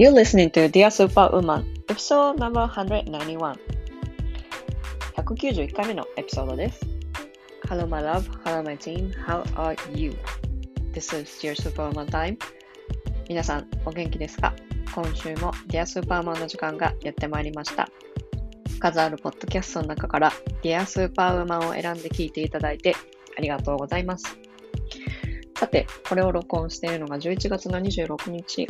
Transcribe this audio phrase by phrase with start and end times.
[0.00, 3.58] You're listening to Dear Superwoman, episode number 191.
[5.14, 6.80] 191回目のエピソードです。
[7.68, 8.22] Hello, my love.
[8.42, 9.12] Hello, my team.
[9.26, 10.16] How are you?
[10.94, 12.38] This is Dear Superwoman time.
[13.28, 14.54] 皆さん、お元気ですか
[14.94, 17.86] 今週も Dear Superwoman の時間がやってまいりました。
[18.78, 20.32] 数あるポッドキャストの中から
[20.62, 22.94] Dear Superwoman を選んで聞いていただいて
[23.36, 24.24] ありがとうございます。
[25.58, 28.66] さて、これを録音しているのが11月の26日、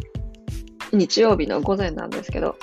[0.92, 2.56] 日曜日の午前なんですけど、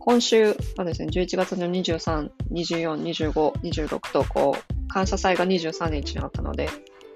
[0.00, 6.68] 今週はですね、11月の23、24、25、26と、こう、感謝祭が23日にあったので、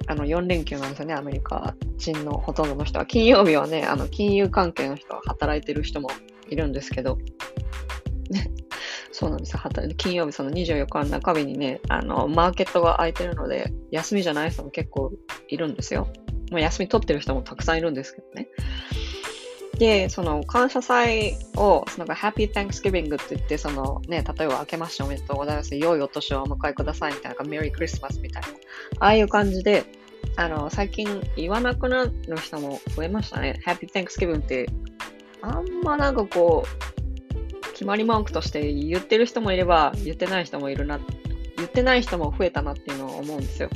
[0.06, 3.06] あの、4連休なんですよね、アメリカ人のほとんどの人は。
[3.06, 6.10] 金曜日はね、あの、金融関係の人は働いてる人も
[6.48, 7.18] いるんですけど、
[8.30, 8.50] ね、
[9.12, 9.60] そうなんですよ。
[9.96, 15.12] 金曜日、その24日の中日にね、あの、マーケットが開いてるので、休みじゃない人も結構
[15.48, 16.08] いるんですよ。
[16.50, 18.48] もう休み取ってる人もたくさんいるんですけどね。
[19.80, 25.74] で、その感謝祭を、その Happy Thanksgiving って言って、そのね、例えば明けましておめでとうございます。
[25.74, 28.48] 良いお年をお迎えくださいみたいな、Merry Christmas みたいな。
[28.98, 29.86] ああいう感じで、
[30.36, 33.58] あの、最近言わなくなる人も増えましたね。
[33.66, 34.68] Happy Thanksgiving って、
[35.40, 41.00] あんまなんかこう、決まり文句として言ってる人もいれば、言ってない人もいるな、
[41.56, 43.70] 言ってない人も増えたなっていうのを思うんですよ。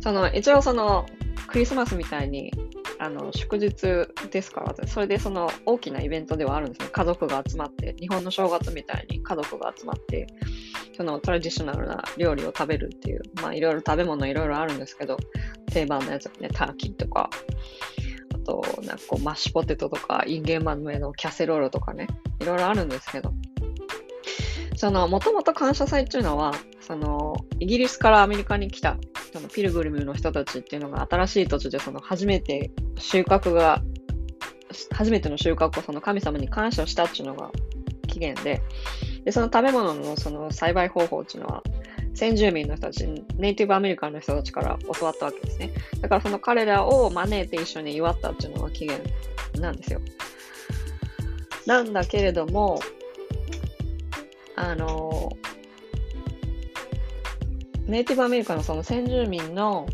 [0.00, 1.06] その、一応その、
[1.46, 2.52] クリスマスみたいに、
[3.02, 4.60] あの、祝日ですか？
[4.60, 6.88] ら、それでその大きなイベントではあるんですね。
[6.92, 10.26] 家族が集まって、日本の正月みたいに家族が集まって、
[10.94, 15.16] そのトラディショナルな料理を食べるっていう、まあいろいろ食べ物いろいろあるんですけど、
[15.72, 17.30] 定番のやつね、ターキーとか、
[18.34, 22.06] あと、なんかこう、マッシュポテトとか、インゲンマンの上のキャセロールとかね、
[22.40, 23.32] いろいろあるんですけど、
[24.80, 28.96] その、もともと感謝祭っていうのは、その、イギリスからアメリカに来た、
[29.30, 33.82] そのピルグリムの人たちっていうのが新しい土地でその初めて収穫が、
[34.92, 37.50] 初めての収穫をその神様に感謝したっていうのが
[38.06, 38.62] 起源で、
[39.26, 41.62] で、その食べ物のその栽培方法っていうのは、
[42.14, 43.06] 先住民の人たち、
[43.36, 45.74] ネイティブアメリカンの人たちから教わったわけですね。
[46.00, 49.10] だからその彼らを招いて一緒に祝ったっていうのが起源
[49.60, 50.00] なんですよ。
[51.66, 52.80] なんだけれども、
[54.56, 55.36] あの、
[57.86, 59.86] ネイティブアメリカのその先住民の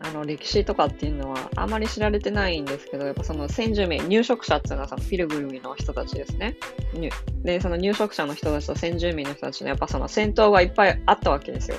[0.00, 6.56] あの歴史とかっていうのはあまり知られてないんですけど、やっぱその先住民、入植者っていうのはそのピルグルミの人たちですね。
[7.42, 11.78] で、その入植者の人たちと先住民の人たちのやっぱその戦闘がいっぱいあったわけですよ。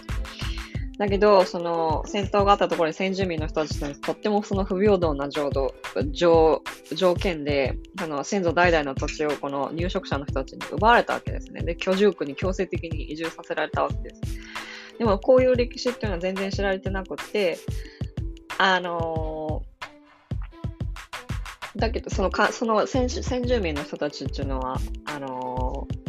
[0.97, 5.49] だけど、その戦闘があったところで先住民の人たちととってもその不平等な条
[6.11, 6.63] 条
[6.93, 11.63] 条件で、その先祖代々の土地をこの入植者の人たちに奪われたわけですね。
[11.63, 14.21] で、居住区に強制的に移住させられたわけです。
[14.97, 17.57] でも、こういう歴史っていうのは全然知られてなくて、
[18.57, 26.04] あのー、だけど、そのか、その先先住民の人たちっていうのは、あのー、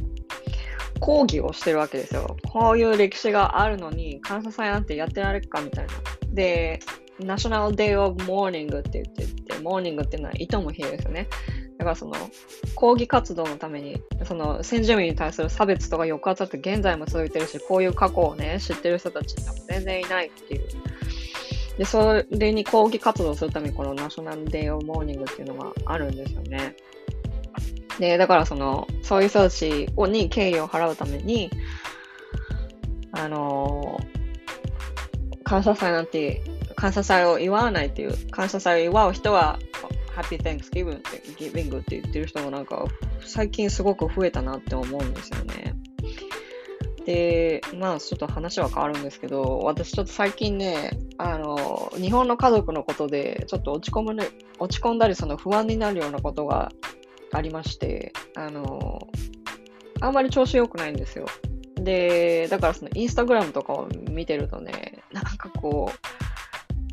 [1.00, 2.36] 抗議をしてるわけですよ。
[2.52, 5.92] こういう歴史があるのに、感謝祭なんてやってられるかみたいな。
[6.32, 6.80] で、
[7.18, 11.28] National Day of Mourning って言ってて、 mourning っていうのは悼む日ですよね。
[11.78, 12.14] だからその
[12.74, 20.66] 抗議活動のために、その先住民に対する差別とか抑圧って現在も続いてるし、こういう過去をね、知ってる人たちって全然いないっていう。
[21.78, 26.74] で、それに抗議活動するためにこの National Day of Mourning っていうのがあるんですよね。
[27.98, 31.50] で、だからその、そういう人たちに敬意を払うために、
[33.12, 36.42] あのー、感謝祭なんて、
[36.74, 39.58] 感謝祭を祝わないっていう、感謝祭を祝う人は、
[40.16, 42.86] ハッピー Thanksgiving ってギビングって言ってる人もなんか
[43.20, 45.74] 最近すごく増えたなって思うんですよね。
[47.04, 56.72] で、まあちょっと話は変わるんですけど、私ちょっと最近ね、あの、日本の家族のことでちょっと落ち込むね、落ち込んだりその不安になるようなことが
[57.32, 58.98] ありまして、あの、
[60.00, 61.26] あんまり調子良くないんですよ。
[61.76, 65.98] で、だからそのインスタグラムとかを見てるとね、なんかこう、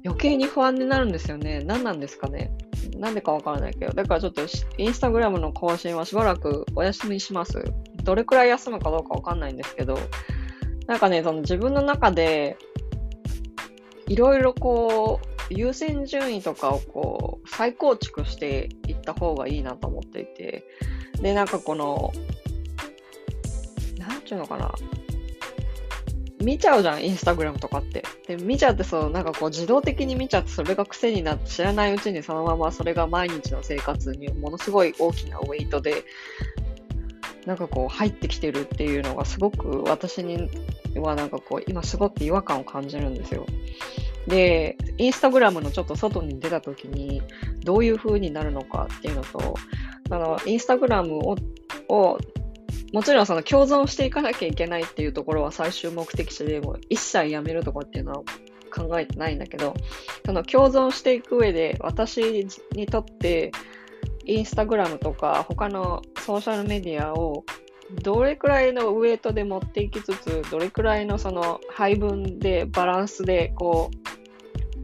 [0.05, 1.61] 余計に不安になるんですよね。
[1.65, 2.51] 何なんですかね。
[2.97, 3.93] なんでかわからないけど。
[3.93, 4.41] だからちょっと
[4.77, 7.63] インスタグラムの更新はしばらくお休みします。
[8.03, 9.97] どれくらい休むかどうかわかんないんですけど、
[10.87, 12.57] なんかね、その自分の中で、
[14.07, 18.69] いろいろこう、優先順位とかをこう、再構築して
[19.03, 20.63] った方がいいなと思っていて、
[21.21, 22.13] で、なんかこの、
[23.97, 24.73] なんちゅうのかな。
[26.41, 28.03] 見ちゃうじゃん、インスタグラムとかって。
[28.27, 36.03] で、見ちゃってそう、なんかこう自動的に見ちゃって、それが癖になって、知らないうちにそのままそれが毎日の生活にものすごい大きなウェイトで、
[37.45, 40.49] なんかこう入ってきてるっていうのがすごく私に
[40.95, 43.45] はなんかこう、今すごく違和感を感じるんですよ。
[44.27, 47.21] で、インスタグラムのちょっと外に出た時に、
[47.63, 49.55] どういう風になるのかっていうのと、
[50.07, 51.35] そのインスタグラムを
[51.89, 52.17] を
[52.93, 58.23] もちろんその共存していかなきゃいけないっていうところは最終目的地でも一切やめるとかっていうのは
[58.73, 59.73] 考えてないんだけど、
[60.25, 63.51] その共存していく上で私にとって
[64.25, 67.43] インスタグラムとか他のソーシャルメディアを
[68.01, 73.91] どれくらいのウエイトで持っていきつつ、どれくらいのその配分でバランスでこ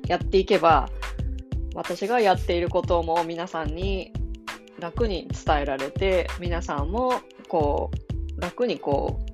[0.06, 0.90] うやっていけば、
[1.76, 4.12] 私がやっていることも皆さんに
[4.80, 7.92] 楽に伝えられて、皆さんもこ
[8.38, 9.29] う、楽にこう、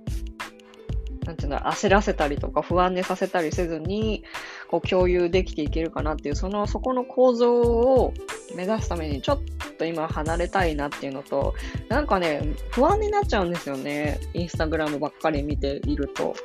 [1.25, 4.23] なんていうんだ、焦らせたりとか不安にさせたりせずに、
[4.69, 8.13] こう共有できていけるかなっていう、その、そこの構造を
[8.55, 9.39] 目指すために、ちょっ
[9.77, 11.55] と今離れたいなっていうのと、
[11.89, 12.41] なんかね、
[12.71, 14.19] 不安になっちゃうんですよね。
[14.33, 16.35] インスタグラムばっかり見ていると。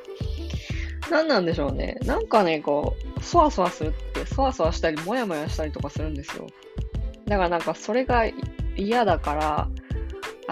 [1.11, 1.99] 何なんでしょうね。
[2.05, 6.47] なんかね、こう、そわそわするって、そわそわしたり、もやもやしたりとかするんですよ。
[7.27, 8.25] だからなんかそれが
[8.77, 9.69] 嫌だから、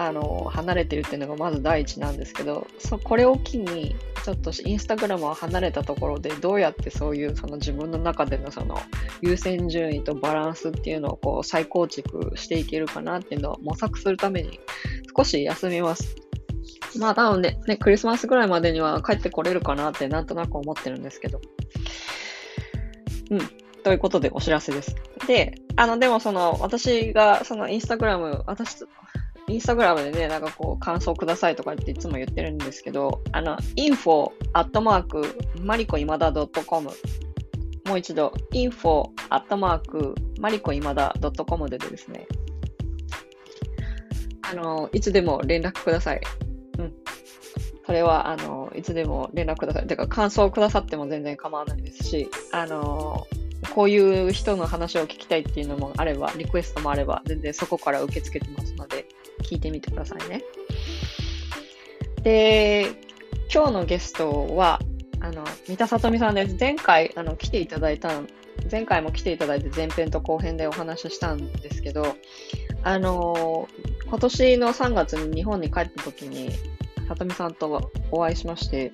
[0.01, 8.77] あの、離れてるっていうのがまず第一なんですけど、そこれを機に、ちょっとインスタグラムを離れたところで、どうやってそういうその自分の中でのその
[9.21, 14.61] 優先順位とバランスっていうのをこう再構築していけるかなっていうのを模索するために
[15.17, 16.15] 少し休みます。
[16.97, 21.41] まあ多分ね、ね、クリスマスぐらいまでには帰ってこれるかなってなんとなく思ってるんですけど。
[23.31, 23.39] うん。
[23.83, 24.95] ということでお知らせです。
[25.27, 28.85] で、あの、でもその、私がそのインスタグラム、私、
[29.49, 36.89] インスタグラムでね、なんかこう、感想くださいとかっていつも言ってるんですけど、あの、info アットマーク、マリコ今だ .com
[37.85, 41.15] もう一度、info アットマーク、マリコ今だ
[41.47, 42.27] .com でですね、
[44.41, 46.21] あの、いつでも連絡ください。
[46.77, 46.93] うん。
[47.85, 49.87] それは、あの、いつでも連絡ください。
[49.87, 53.27] てか、感想くださっても全然構わないですし、あの、
[53.73, 59.05] こういう人の話を聞きたいっていうのもあれば、リクエストもあれば、全然そこから受け付けてますので、
[59.43, 60.43] 聞いてみてくださいね。
[62.23, 62.87] で、
[63.53, 64.79] 今日のゲストは、
[65.21, 66.55] あの、三田さとみさんです。
[66.59, 68.21] 前回、あの、来ていただいた、
[68.71, 72.15] 前回も来ていただいて前編と後編でお話ししたんですけど、
[72.83, 73.67] あの、
[74.07, 76.51] 今年の3月に日本に帰った時に、
[77.07, 78.91] さとみさんとお会いしまして、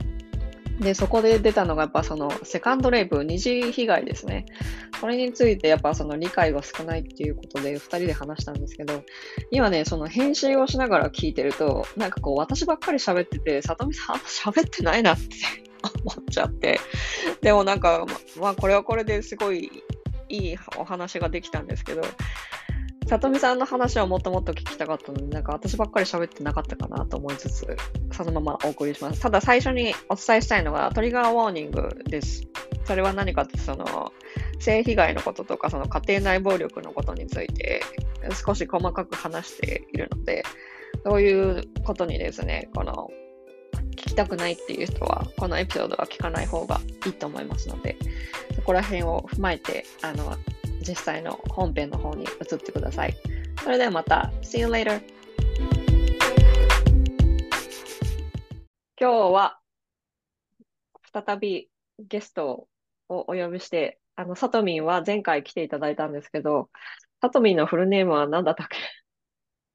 [0.80, 4.46] で、そこで出たのがやっぱそのセカンドレイプ、二次被害ですね。
[5.00, 9.04] これについてやっぱその理解が少ないっていうことで二人で話したんですけど、
[9.52, 15.28] 今ね、その編集をしながら聞いてると、なんかこう私ばっかり喋ってて、さとみさん喋ってないなって
[16.04, 16.80] 思っちゃって。
[17.42, 18.06] でもなんか、
[18.40, 19.84] まあこれはこれですごい
[20.28, 22.02] いいお話ができたんですけど、
[23.08, 27.78] さとみさんの話はもっともっと聞きたかったので、なんか私ばっかり喋ってなかったかなと思いつつ、
[28.12, 29.22] そのままお送りします。
[29.22, 32.44] ただ最初にお伝えしたいのがトリガーウォーニングです。
[32.86, 34.12] それは何かって、その、
[34.60, 37.82] 性被害のこととか、その家庭内暴力のことについて
[38.46, 40.44] 少し細かく話しているので、
[41.04, 43.12] そういうことにですね、この、
[43.92, 47.98] 聞きたくないっていう人は、このエピソードは聞かない方がいいと思いますので、
[48.56, 50.36] そこら辺を踏まえて、あの、
[50.88, 53.16] 実際の本編の方に移ってください。
[53.64, 54.32] それではまた。
[54.44, 55.02] See you later!
[59.00, 59.60] 今日は
[61.12, 62.68] 再びゲスト
[63.10, 66.70] をお呼びして、あの、さとみんは前回来ていただいたんですけど、
[67.20, 68.78] さとみんのフルネームは何だったっけ？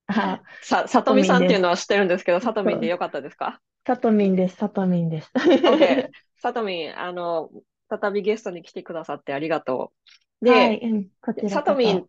[0.06, 3.60] あ、さ、さとみさんっていうのは知ってるんですけど、さとみんでよかったですか？
[3.84, 5.32] さとみんです、さとみんです。
[5.34, 6.08] OK。
[6.40, 7.50] さとみん、あの、
[7.88, 10.10] 再びゲストに来てくださってありがとう。
[10.40, 12.08] で、はい、うん、こちらこさとみんそ。、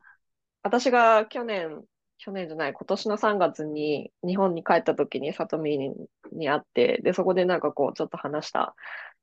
[0.64, 1.84] 私が去年、
[2.18, 5.96] 去年じゃない、今年の3月に日本に帰った時にさとみん
[6.32, 8.76] に会って、で、そこでなんかこう、ちょっと話した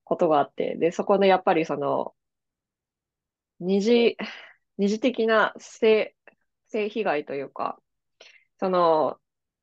[0.05, 2.15] ことがあって、で、そこでやっぱりその、
[3.61, 4.17] 二次、
[4.79, 6.15] 二次的な性、
[6.69, 7.79] 性被害というか、
[8.59, 9.19] その、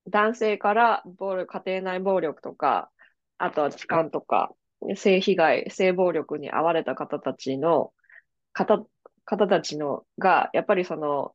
[0.07, 2.91] 男性から暴力、家庭内暴力とか、
[3.37, 4.53] あとは痴漢とか、
[4.95, 7.93] 性被害、性暴力に遭われた方たちの、
[8.53, 8.87] 方、
[9.25, 11.33] 方たちのが、やっぱりその、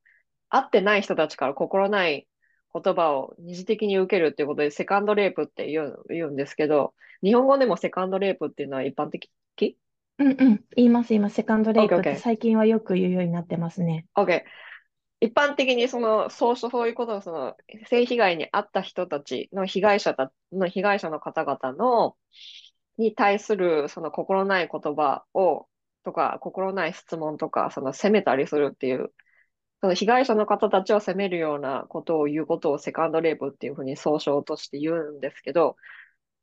[0.48, 2.26] 会ってない人たちから心ない
[2.72, 9.30] 言葉を二次的に受けるっていうことで、セカンドレイプって言う、言うんですけど、日本語でもセカンドレイプっていうのは一般的？
[10.18, 11.36] うんうん、言います、言います。
[11.36, 14.06] セカンドレイプって.最近はよく言うようになってますね。
[14.14, 14.42] OK。
[15.22, 17.56] 一般的にその、そうそういうことの、その、
[17.86, 22.16] 性被害に遭った人たちの被害者たの被害者の方々の、
[22.98, 25.66] に対する、その心ない言葉を、
[26.04, 29.12] とか、心ない質問とか、その責めたりするっていう、
[29.80, 35.76] その被害者の方たちを責めるようなことを言うことをセカンドレイプっていうふうに総称として言うんですけど、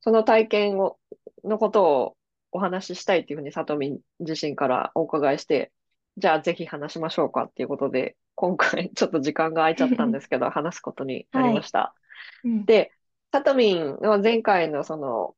[0.01, 0.97] その体験を、
[1.43, 2.17] のことを
[2.51, 5.71] お話ししたいっていうふうに、さとみん自身からお伺いして、
[6.17, 11.93] じゃあぜひ話しましょうかっていうことで、今回ちょっと時間が空いちゃったんですけど、話すことになりました。
[12.43, 12.65] うん。
[12.65, 12.91] で、
[13.31, 15.35] サトミンの前回のその、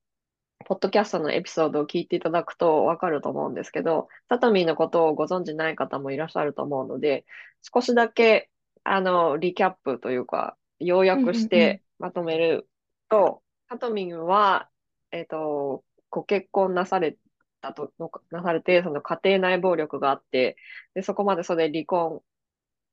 [0.66, 7.26] ポッドキャストのエピソードを聞いていただくとわかると思うんですけど、サトミンのことをご存知ない方もいらっしゃると思うので、
[7.74, 8.50] 少しだけ、
[8.84, 12.70] あの、リキャップというか、要約してまとめる
[13.10, 14.70] と、サトミンは、
[15.12, 17.18] えっと、ご結婚なされ
[17.62, 20.58] たと、のなされて、その家庭内暴力があって、
[20.94, 22.22] で、そこまでそれで離婚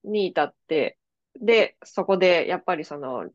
[0.04, 0.98] に至って、
[1.40, 3.28] で、そこでやっぱりその、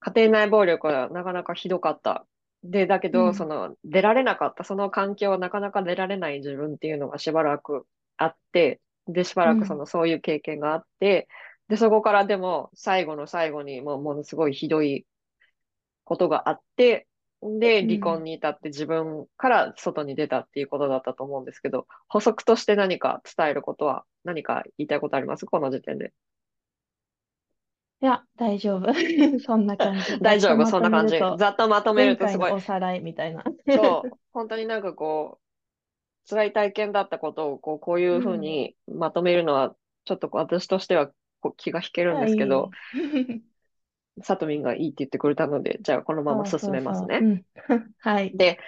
[0.00, 2.26] 家庭内暴力がなかなかひどかった。
[2.62, 3.34] で、だけど、うん。
[3.34, 7.86] その、出られなかった、その環境、なかなか出られない自分っていうのがしばらく
[8.16, 11.26] あって、で、しばらくその、そういう経験があって、
[11.68, 15.06] で、そこからでも、最後の最後にもう、ものすごいひどい
[16.04, 17.06] ことがあって、
[17.42, 17.88] で、うん。
[17.88, 25.46] 離婚に至って自分から外に出たっていうことだったと思うんですけど、補足として何か伝えることは、何か言いたいことあります？
[25.46, 26.12] この時点で。
[28.02, 28.86] いや、大丈夫。
[29.40, 30.18] そんな感じ。
[30.22, 31.18] 大丈夫、そんな感じ。
[31.18, 32.60] ざっとまとめ前るとすごいお。
[32.60, 33.44] さらいみたいな。
[33.68, 35.38] そう、 本当になんかこ
[36.26, 41.08] う、辛い体験だったことをこう、こういうふうにまとめるのは、ちょっと私としては
[41.40, 43.02] こう気が引けるんですけど、は
[43.36, 43.42] い。
[44.22, 47.44] さとみんがいいって言ってくれたので、じゃあこのまま進めますね。
[48.00, 48.36] はい。
[48.36, 48.58] で、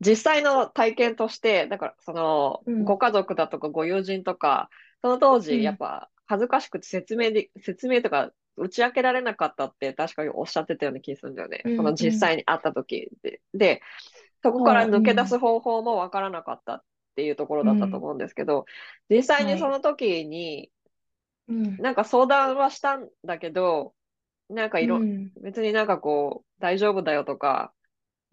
[0.00, 4.70] 実際の体験として、だからその、うんご家族だとかご友人とか、
[5.02, 11.62] その当うん時やっぱ恥ずかしくて説明で、説明とか打ち明けられなかったって確かにおっしゃってたような気がするんだよね。
[11.64, 13.40] うんその実際に会った時で。
[13.54, 13.82] で、
[14.42, 16.82] そこから抜け出す方法もわからなかったっ
[17.16, 18.64] ていうところだったと思うんですけど、
[19.10, 20.70] 実際にその時に、
[21.48, 21.76] うん。
[21.78, 23.94] なんか相談はしたんだけど、
[24.48, 27.72] なんかいろ、うん別になんかこう、大丈夫だよとか、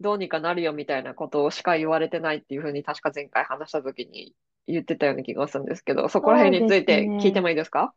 [0.00, 4.34] どうにかなるよみたいなことしか言われてないっていうふうに確か前回話した時に
[4.66, 7.94] 言ってたような気がするんですけど、そこら辺について聞いてもいいですか？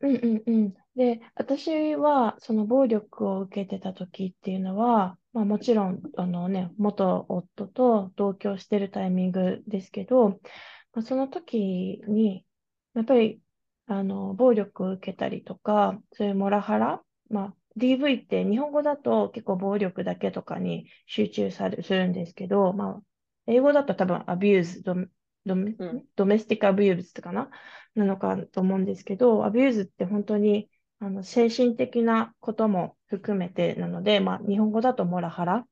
[0.00, 0.74] うんうんうん。
[0.96, 10.40] で、私は、その暴力を受けてた時っていうのは、まあもちろん、あのね、元夫と同居してるタイミングですけど、
[10.92, 12.46] まあ、その時に、
[12.94, 13.40] やっぱり、
[13.86, 23.02] あの、暴力を受けたりとか、そういうモラハラ、まあ、DV って日本語だと結構暴力だけとかに集中され、するんですけど、まあ、
[23.48, 25.08] 英語だと多分 abuse、ドメ、
[25.44, 26.04] ドメ、うん。
[26.14, 27.50] domestic abuse かな
[27.96, 30.68] なのかと思うんですけど、 abuse って本当に
[31.04, 35.66] あの精神的なことも含めてなので、まあ、日本語だとモラハラ。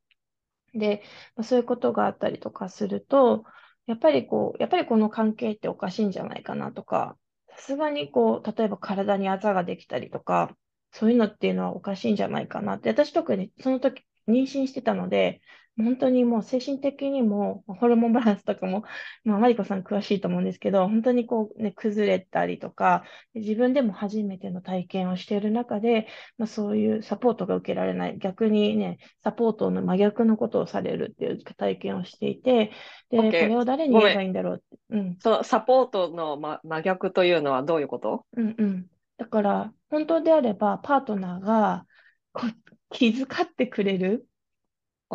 [0.75, 1.01] で、
[1.35, 3.43] まあ、そういうことがあったりとかすると、
[3.87, 7.17] やっぱりこう、やっぱりこの関係っておかしいんじゃないかなとか、
[7.49, 10.55] さすがにこう、例えば体にあざができたりとか、
[10.91, 15.41] そういうのっていうのはおかしいんじゃないかなって、私特にその時妊娠してたので、
[15.75, 18.83] 本当にもう精神的にも、ホルモンバランスとかも、
[19.23, 23.03] まあ、マリコさん詳しいと思うんですけど、本当にこうね、崩れたりとか、
[23.33, 26.05] 自分でも初めての体験をしている中で、
[26.37, 32.69] まあ、そういうサポートが受けられない、逆にね、サポートの真逆のことをされるっていう体験をしていて、
[33.09, 34.77] で、これを誰に言えばいいんだろうって。
[34.91, 38.27] うん、そのサポートの真真逆というのはどういうこと？
[38.37, 38.85] うん、うん。
[39.17, 41.87] だから、本当であれば、パートナーが
[42.31, 44.27] こう気遣ってくれる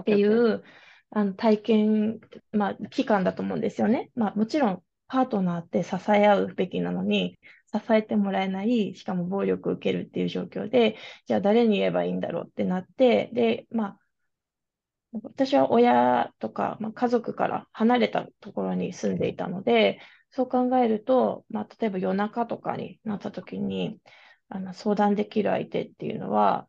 [0.00, 0.62] っていう
[1.10, 2.20] あの体験、
[2.52, 4.10] まあ、期間だと思うんですよね。
[4.14, 7.38] まあ、もちろん、パートナーって支え合うべきなのに、
[7.72, 13.98] 支えてもらえない、しかも暴力を受けるっていう状況で、じゃあ誰に言えばいいんだろうってなって、で、まあ、
[15.22, 23.98] 私は親とか、まあ、家族から離れたところに住んでいたので、そう考えると、まあ、例えば夜中とかになった時に、
[24.50, 26.68] あの相談できる相手っていうのは、まあ、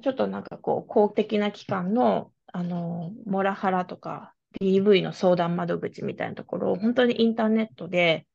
[0.00, 8.26] ちょっとなんかこう公的な機関の、あのモラハラとか DV の相談窓口みたいなところを本当にインターネットで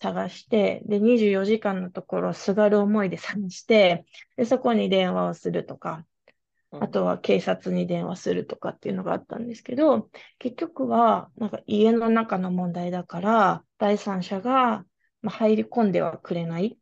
[0.00, 6.04] 探して、で、24時間のところをすがる思いで探して、で、そこに電話をするとか、
[6.72, 14.84] うんあとは警察に電話するとかっていうのがあったんですけど、結局は、なんか家の中の問題だから、第三者が
[15.20, 16.78] まあ入り込んではくれない。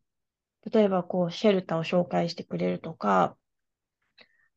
[0.70, 3.34] 例えば、こう、シェルターを紹介してくれるとか、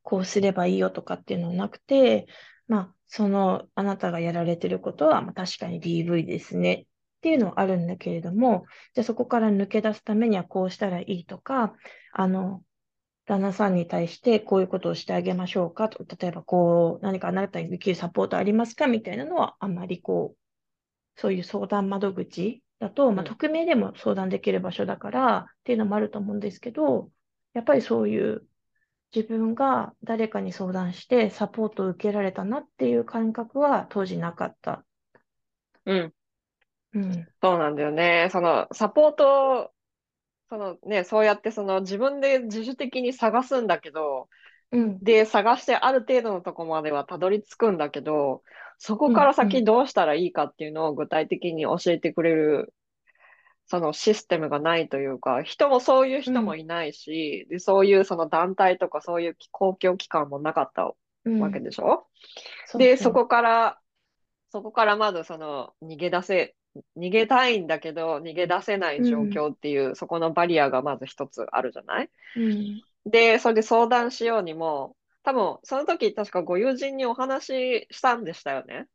[0.02, 2.26] こうすればいいよとかっていうのはなくて、
[2.68, 6.84] まあ、その、あなたがやられてることは、まあ、確かに DV ですねっ
[7.22, 11.74] ていうのはあるんだけれども、じゃあそこから抜け出すためにはこうしたらいいとか、
[12.12, 12.62] あの、
[13.26, 18.88] 旦那さんに対してこういうことをしてあげましょうかと、例えばこう、何かあなたにできるサポートありますか？
[18.88, 23.28] みたいなのは、あんまりこう、そういう相談窓口だと、まあ、うん。
[23.28, 27.10] 匿名でも相談できる場所だからっていうのもあると思うんですけど、
[27.54, 28.44] やっぱりそういう
[29.14, 34.84] 自分が誰かに相談してサポートを受けられたなっていう感覚は当時なかった。
[35.84, 36.14] うん。
[36.94, 37.26] うん。
[37.42, 38.28] そうなんだよね。
[38.30, 39.72] その、サポート、
[40.48, 44.28] そのね、そうやってその自分で自主的に探すんだけど、
[44.70, 44.98] うん。
[45.02, 48.42] で、探してある程度のとこまではたどり着くんだけど、
[48.78, 52.74] そこから先どうしたらいいかっていうのを具体的に教えてくれる、
[53.66, 60.92] そのシステムがないというか、人もそういう人もいないし、で、そういうその団体とかそういう公共機関もなかった
[61.24, 61.40] うん。
[61.40, 62.06] わけでしょ、
[62.66, 63.78] そうで、そこから、
[64.50, 66.56] そこからまずその逃げ出せ、
[66.96, 72.10] 逃げたいんだけど逃げ出せない状況っていう、そこのバリアがまず一つあるじゃない？
[72.36, 72.82] うん。
[73.06, 78.86] で、それで相談しようにも、多分その時確かご友人にお話ししたんでしたよね。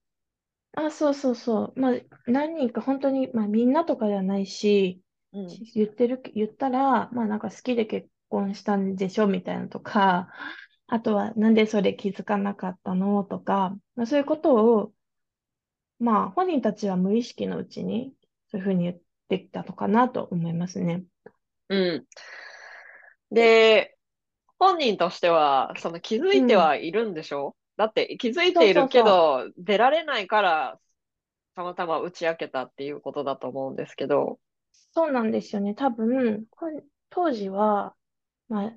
[0.77, 1.79] あ、そうそうそう。
[1.79, 1.93] まあ、
[2.27, 5.01] 何人か本当に、まあ、みんなとかではないし、
[5.33, 5.47] うん。
[5.73, 10.31] 言ってる、言ったら、まあ、なんか好きで結婚したんでしょみたいなとか、
[10.85, 14.93] あとは、なんでそれ気づかなかったのとか、まあ、そういうことを、
[15.99, 18.13] まあ、本人たちは無意識のうちに、
[18.51, 21.03] そういうふうに言ってきたのかなと思いますね。
[21.69, 22.05] うん。
[23.31, 23.97] で、
[24.59, 27.56] 本人としては、その気づいてはいるんでしょ？
[27.77, 30.79] だって気づいているけど、出られないから、
[31.55, 34.39] たまたま打ち明けたっていうことだと思うんですけど、
[34.93, 35.75] そうなんですよね。
[35.75, 36.45] 多分、
[37.09, 37.95] 当時は、
[38.49, 38.73] まあ、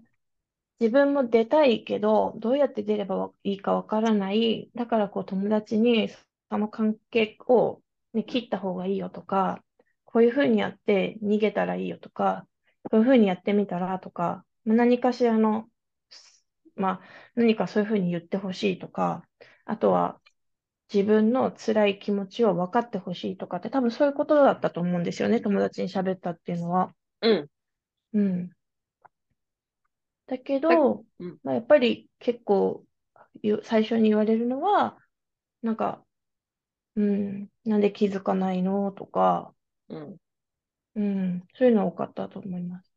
[0.81, 4.71] 自分も出たいけど、どうやって出ればいいかわからない。
[4.75, 6.09] だから、こう、友達に、
[6.51, 9.63] その関係を、ね、切った方がいいよとか、
[10.05, 12.47] こういうふうにやって逃げたらいいよとか、
[12.85, 15.69] こういうふうにやってみたらとか、まあ何かしらの、
[16.77, 17.01] まあ、
[17.35, 19.27] 何かそういうふうに言ってほしいとか、
[19.65, 20.21] あとは、
[20.93, 26.95] 自分の辛い気持ちを分かってほしいとかって、多分そういうことだったと思うんですよね、友達に喋ったっていうのは。
[27.23, 27.51] うん。
[28.13, 28.51] うん。
[30.27, 32.85] だけど、うんまあ、やっぱり結構
[33.43, 34.99] ゆ最初に言われるのは、
[35.63, 36.05] なんか、
[36.97, 39.55] うん、なんで気づかないのとか、
[39.89, 40.17] うん。
[40.97, 42.93] うん、そういうの多かったと思います。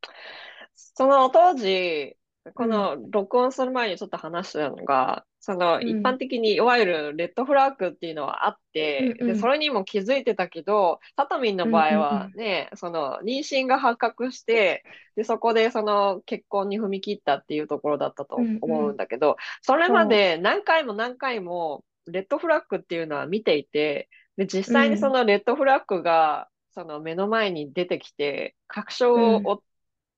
[0.75, 2.17] その当時、
[2.55, 5.87] この録音する前にちょっと話したのが、そのうん。
[5.87, 14.83] 一般的にいわゆるレッドフラッグっていうのはあって、うんうんで、それにも気づいてたけど、タタミンの場合うんうんはね、その妊娠が発覚して、
[15.15, 29.63] で、そこでその結婚に踏み切ったっていうところだったと思うんだけど、それまで何回も何回もレッドフラッグっていうのは見ていて、で、実際にそのレッドフラッグが、その目の前に出てきて、確証を、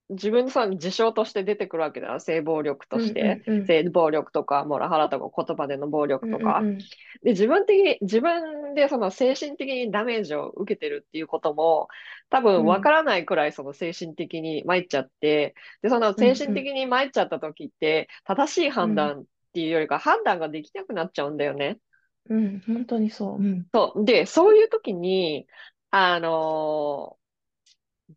[0.09, 2.19] 自分のその事象として出てくるわけだよ。
[2.19, 3.41] 性暴力として。
[3.47, 6.59] うんうんうん性暴力とか、モラハラとか、言葉での暴力とか。
[6.59, 6.77] うんうん
[7.23, 11.87] で、自分的に、自分でその精神的にダメージを受けてるっていうことも、
[12.29, 21.79] 多分わからないくらいその精神的に参っちゃって、で、その精神的に参っちゃった時って、正しい判断っていうよりか判断ができなくなっちゃうんだよね。
[22.29, 23.43] うん、うん、本当にそう。
[23.43, 24.05] うん、そう。
[24.05, 25.47] で、そういう時に、
[25.89, 27.24] あのー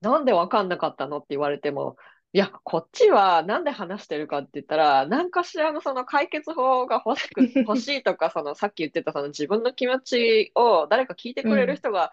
[0.00, 1.18] なんでわかんなかったの？
[1.18, 1.96] って言われても、
[2.32, 12.12] いや、こっちはなんで話してるかって言ったら、何かしらのその解決法が欲しく、 欲しいとか、そのさっき言ってたその自分の気持ちを誰か聞いてくれる人が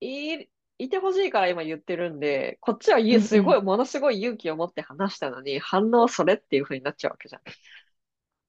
[0.00, 7.42] い、いてほしいから今言ってるんで、こっちはすごい、ものすごい勇気を持って話したのに、反応それっていう風になっちゃうわけじゃん。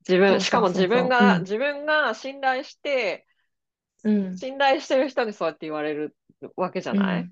[0.08, 1.42] 自分、しかも自分うが、ん。
[1.42, 3.26] 自分が信頼して、
[4.04, 6.16] うん、信頼してる人にそうやって言われる
[6.56, 7.30] わけじゃない、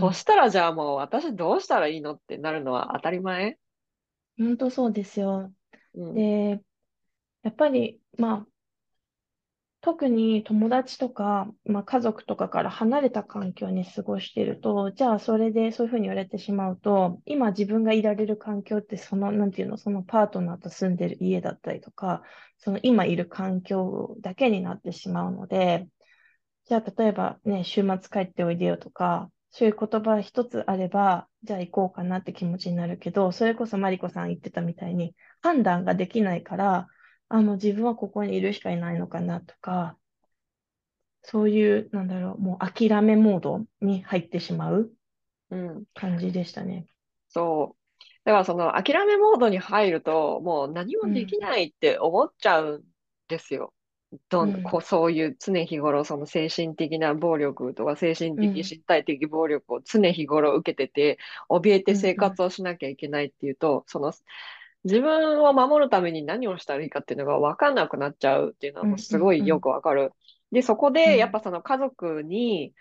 [0.00, 3.58] そしたらじゃあもう私どうしたらいいのってなるのは当たり前？
[4.38, 5.52] 本当そうですよ。
[5.94, 6.14] うん。
[6.14, 6.60] で、
[7.42, 8.46] やっぱり、まあ、
[9.80, 22.22] 特に友達とか、まあ、家族とかから離れた環境に過ごしていると、じゃあそれでそういうふうに言われてしまうと、今自分がいられる環境ってその、なんていうの、そのパートナーと住んでる家だったりとか、
[22.58, 25.86] その今いる環境だけになってしまうので、
[26.66, 36.88] じゃあ例えばね、週末帰っておいでよとか、そういう言葉一つあれば、じゃあ行こうかなって気持ちになるけど、それこそマリコさん言ってたみたいに、判断ができないから、
[37.28, 39.98] あの、自分はここにいるしかいないのかなとか、
[41.22, 44.92] そういう、なんだろう、もう諦めモードに入ってしまう
[45.50, 45.84] うん。
[45.94, 46.86] 感じでしたね。
[47.28, 48.04] そう。
[48.24, 52.84] だからその諦めモードに入ると、もう何もできないって思っちゃうん
[53.28, 53.72] ですよ。
[54.30, 54.62] どんうん。
[54.62, 61.18] こうそういう常日頃その精神的な暴力とか精神うん的身体的暴力を常日頃受けてて、
[61.50, 64.12] 怯えて生活をしなきゃいけないっていうと、その
[64.84, 70.12] 自分を守るために何をしたらいいかっていうのが分かんなくなっちゃうっていうのはもうすごいよくわかる。
[70.52, 71.14] で、そこうん。
[71.14, 72.74] でやっぱその家族に、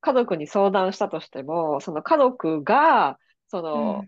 [0.00, 4.06] 家族に相談したとしても、その家族が、その、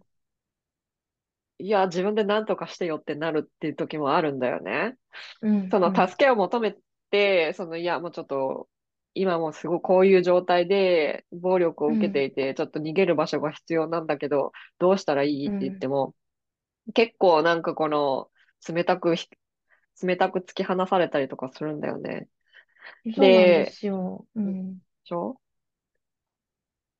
[1.58, 4.96] いや、自分で何とかしてよってなるっていう時もあるんだよね。
[5.40, 6.76] うん、そのうん助けを求め
[7.10, 8.68] て、その、いや、もうちょっと、
[9.14, 15.88] 今もすごいこういう状態で暴力を受けてうん、いて、ちょっと逃げる場所が必要なんだけど、どうしたらいいって言ってうん。
[15.88, 16.14] も、
[16.94, 18.30] 結構なんかこの、
[18.68, 19.28] 冷たくひ、
[20.02, 22.28] 冷たく突き放されたりとかするんだよね。
[23.10, 24.26] そうなんでで、すよ。
[24.34, 24.80] うでん。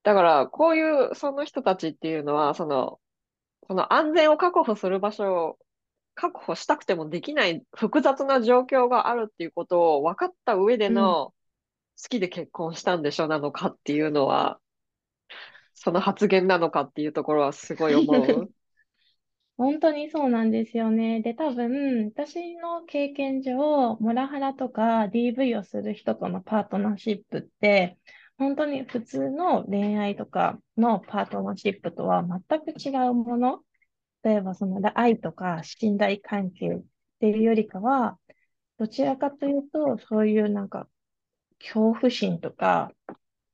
[0.03, 2.99] だから、こういう、その人たちっていうのは、その、
[3.67, 5.59] その安全を確保する場所を
[6.15, 10.95] 確保したくてもできない複雑な状況があるっていうことを分かった上でうん。
[10.95, 11.33] の
[12.01, 14.59] 好きで結婚したんでしょなのかっていうのは、
[15.73, 18.51] その発言なのかっていうところはすごい思う。
[19.57, 21.21] 本当にそうなんですよね。
[21.21, 27.97] で、多分、私の経験上、モラハラとか DV をする人とのパートナーシップって、
[28.37, 33.63] 本当に普通の恋愛とかのパートナーシップとは全く違うもの。
[34.23, 36.81] 例えば、その愛とか信頼関係っ
[37.19, 38.19] ていうよりかは、
[38.77, 40.87] どちらかというと、そういうなんか
[41.59, 42.91] 恐怖心とか、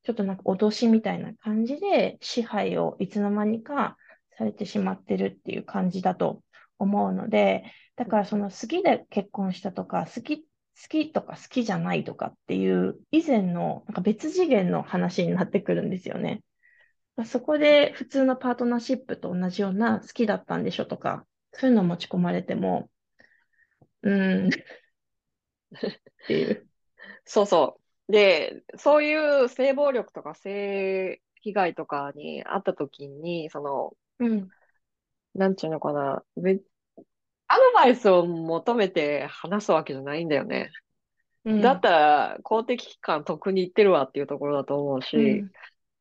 [0.04, 3.98] ちょっとなんか脅しみたいな感じで支配をいつの間にか
[4.38, 6.44] されてしまってるっていう感じだと
[6.78, 7.64] 思うので、
[7.96, 10.46] だからその好きで結婚したとか、好き、
[10.82, 16.44] 好きとか好きじゃないとかっていう以前のなんか別次元の話になってくるんですよね。
[17.26, 22.90] そこで普通のパートナーシップと同じような好きだったんでしょとか、そういうの持ち込まれても、
[24.02, 24.52] うーんっ
[26.28, 26.68] ていう。
[27.26, 28.12] そうそう。
[28.12, 34.50] で、そういう性暴力とか性被害とかにあった時に、その、うん、
[35.36, 36.60] なんちゅうのかな、べ
[37.48, 40.72] アドバイスを求めて話すわけじゃないんだよね。
[41.46, 45.52] だっうん、たら公的機関特に言ってるわっていうところだと思うし、うん、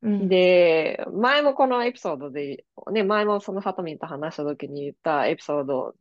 [0.02, 5.94] うん、で、前もこのエピソードで、ね、前もそのサトミンと話した時に言ったエピソード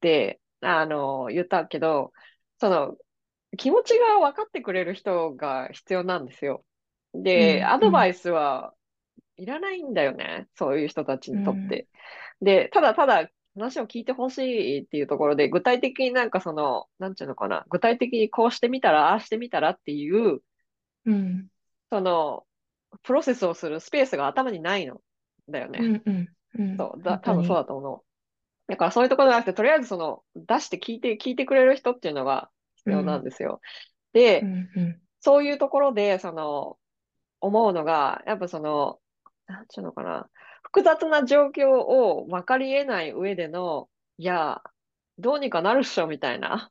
[0.00, 2.12] で、あの、言ったけど、
[2.58, 2.96] その、
[3.56, 6.64] 気持ちが分かってくれる人が必要なんですよ。
[7.14, 8.74] で、うん、うん、アドバイスは
[9.36, 10.48] いらないんだよね。
[10.54, 11.88] そういう人たちうん、にとって。
[12.40, 20.40] で、ただただ話を聞いてほしいっていうところで、具体的になんかその、なんていうのかな、具体的にこうしてみたら、ああしてみたらっていう、
[21.06, 21.48] うん、
[21.90, 22.44] その、
[23.02, 25.00] プロセスをするスペースが頭にないの。
[25.48, 25.78] だよね。
[25.80, 27.56] うん、うん、うん、そう、だ、多分そう。
[27.56, 28.02] だと思う。
[28.66, 33.60] だからそういうところじゃなくて、とりあえずその、出して聞いて、聞いてくれる人っていうのが必要なんうん、ですよ。
[34.12, 36.78] で、うん、うん、そういうところで、その、
[37.40, 38.98] 思うのが、やっぱその、
[39.46, 40.30] なんていうのかな、
[40.64, 44.62] 複雑な状況を分かり得ない上での、いや、
[45.18, 46.70] どうにかなるっしょ、みたいな。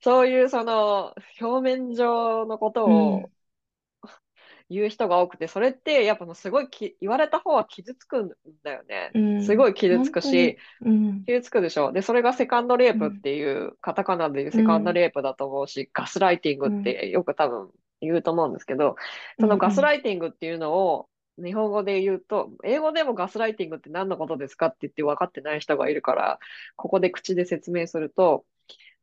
[0.00, 3.26] そういうその、表面上のことをうん、
[4.70, 8.30] 言う人が多くて、それってやっぱもうすごいき言われた方は傷つくん
[8.62, 9.10] だよね。
[9.14, 11.92] うん、すごい傷つくし、本当に、うん、傷つくでしょ。
[11.92, 18.96] で、それがセカンドレイうん、プっていう、カタカナで言うセカンドうん、レイプだと思うし、ガスライティングっうん、てよく多分言うと思うんですけど、
[19.40, 21.09] そのガスライティングっていうのを
[21.42, 26.38] 日本語で言うと、英語でもガスライティングって何のことですかって言って分かってない人がいるから、
[26.76, 28.44] ここで口で説明すると、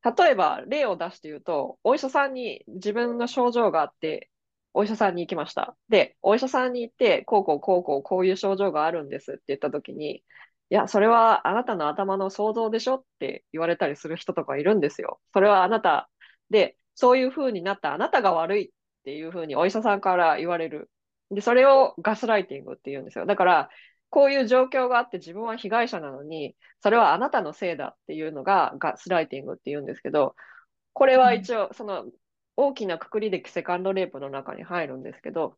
[0.03, 4.29] 例えば例を出して言うと、お医者さんに自分の症状があって、
[4.73, 5.75] お医者さんに行きました。
[5.89, 10.23] で、お医者さんに行って、こうこうこうこうこういう症状があるんですって言ったときに、
[10.69, 15.19] いや、それはあなたの頭の想像でしょって言われたりする人とかいるんですよ。
[15.33, 16.09] それはあなた
[16.49, 18.69] で、そういう風になったあなたが悪いっ
[19.03, 20.89] ていう風にお医者さんから言われる。
[21.31, 23.25] で、それをガスライティングって言うんですよ。
[23.25, 23.69] だから、
[24.09, 30.35] こういう状況があって自分は被害者なのに、それはあなたのせいだっていうのがガスライティングって言うんですけど、
[30.93, 32.05] これは一応、その
[32.55, 35.57] 大きなくくりでセカンドレイプの中に入るんですけど、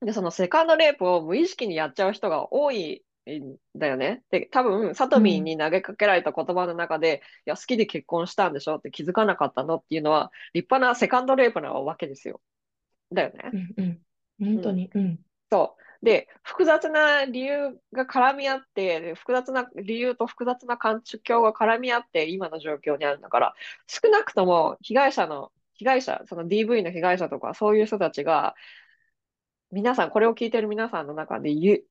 [0.00, 4.22] で、そのセカンドレイプを無意識にやっちゃう人が多いんだよね。
[4.30, 12.40] で、多分、サトミンうん、に投げかけられた言葉の中で、いや、好きで結婚したんでしょって気づかなかったのっていうのは、立派なセカンドレイプなわけですよ。
[13.12, 13.50] だよね。
[13.52, 14.00] うん、うん、
[14.40, 14.60] 本うん。
[14.60, 16.04] 当に、うん、そう。
[16.04, 23.54] で、複雑な理由が絡み合って、で複雑な理由と複雑な環境が絡み合って、今の状況にあるんだから、
[23.86, 28.54] 少なくとも被害者の、被害者、その DV の被害者とか、そういう人たちが、
[29.70, 31.84] 皆さん、これを聞いてる皆さんの中で言う、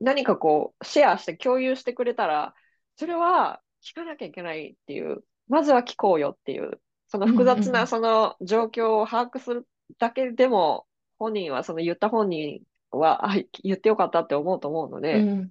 [0.00, 2.54] 何かこう、シェアして共有してくれたら、
[2.96, 10.87] それは聞かなきゃいけないっていう、まずは聞こうよっていう、そのうん、複雑なうん、その状況を把握するだけでも、
[11.18, 15.50] 本人は、その言った本人は、あ、言ってよかったって思うと思うので、うん、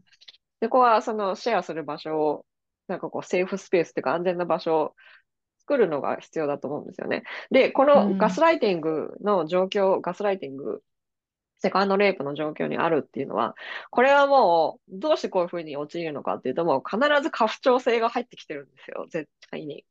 [0.60, 2.46] で、ここはそのシェアする場所を、
[2.88, 4.96] なんかこう、セーフスペースっていうか安全な場所を
[5.60, 7.24] 作るのが必要だと思うんですよね。
[7.52, 10.82] で、このガスうん、ライティングの状況、ガスライティング
[11.60, 13.56] セカンドレイプの状況にあるっていうのは、
[13.90, 19.86] これはもう、どうしてこういうふうに陥るのかっていうと、もう必ず過不調性が入ってきてるんですよ、絶対に。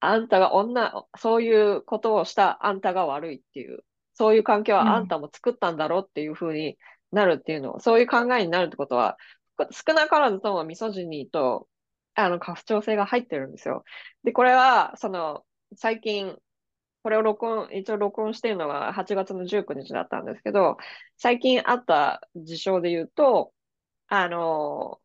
[0.00, 6.78] あんたが女、そういうことをしたあんたが悪いっていう、そういう環境はあんたも作ったんだろうっていうふうに
[7.12, 9.16] なるっていうの、そういう考えになるってことは、
[9.70, 11.68] 少なからずともミソジニーと、
[12.14, 13.84] あの、過不調性が入ってるんですよ。
[14.24, 15.44] で、これは、その、
[15.76, 16.36] 最近、
[17.02, 20.78] これを録音、一応録音してるのが8月の19日だったんですけど、
[21.18, 23.52] 最近あった事象で言うと、
[24.08, 25.00] あの、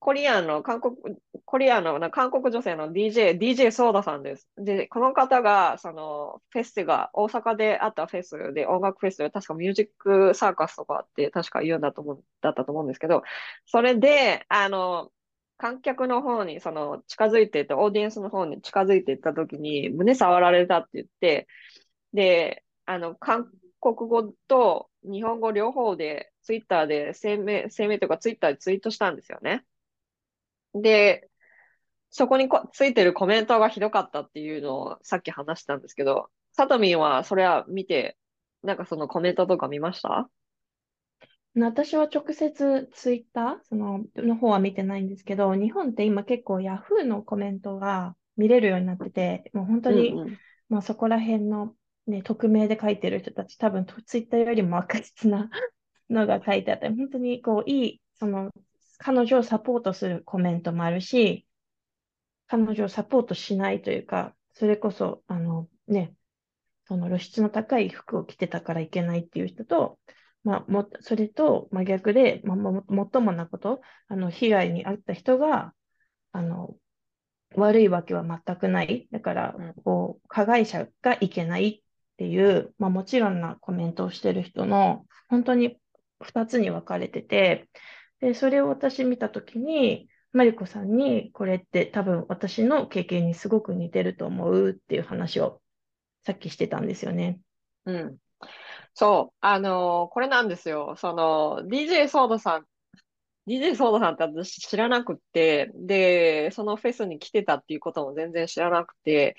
[0.00, 0.96] コリアンの、韓国、
[1.44, 4.48] コリアンの、韓国女性の DJ、DJ ソーダさんです。
[4.56, 13.22] で、この方が、その、フェスが、大阪であったフェスで、音楽フェスで、確かミュージックサーカスとかって、確か言うんだと思う、だったと思うんですけど、
[13.66, 15.12] それで、あの、
[15.58, 21.46] 観客の方に、その、近づいていって、オーディエンスの方に近づいていった時に、胸触られたって言って、
[22.14, 29.64] で、あの、韓国語と日本語両方で、ツイッターで声明、声明というかツイッターでツイートしたんですよね。
[30.74, 31.28] で、
[32.10, 38.16] そこにこついてるコメントがひどかったっていうのをさっき話したんですけど、さとみんはそれは見て、
[38.62, 40.28] なんかそのコメントとか見ました？
[41.56, 51.74] 私は直接ツイッターそのの方は見てないんですけど、日本って今結構ヤフーのコメントが見れるようになってて、もう本当に、うんうん、まあ、そこら辺の、
[52.06, 55.50] ね、匿名で書いてる人たち、多分ツイッターよりも悪質な
[56.08, 58.50] のが書いてあって、本当にこういいその
[59.02, 61.46] 彼女をサポートするコメントもあるし、
[62.46, 66.14] 彼女をサポートしないというか、それこそ、あのね、
[66.86, 69.98] その露出の高い服を着てたからいけないっていう人と、
[70.44, 75.72] まあ、もそれと真逆で、まあ、ももっともなこと、あの被害に遭った人が
[76.32, 76.74] あの
[77.54, 79.08] 悪いわけは全くない。
[79.10, 81.82] だから、こう加害者がいけないっ
[82.18, 85.78] ていう、まあ、もちろんなコメントをしてる人の、本当に
[86.20, 87.68] 2つに分かれてて、
[88.20, 95.60] で、それを私見たときに、マリコさんに、これって多分私の経験にすごく似てると思うっていう話を
[96.24, 97.40] さっきしてたんですよね。
[97.86, 98.18] うん。
[98.94, 100.96] そう、あのーこれなんですよ。
[100.96, 102.66] その、DJ ソードさん、
[103.46, 109.36] DJ ソードさんって私知らなくて、で、そのフェスに来てたっていうことも全然知らなくて、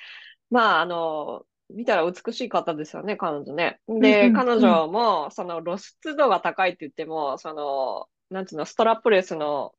[0.52, 3.82] まあ、あの見たら美しい方ですよね、彼女ね。
[3.90, 9.74] で、彼女も、その露出度が高いって言っても、その、なんつうの、ストラップレスの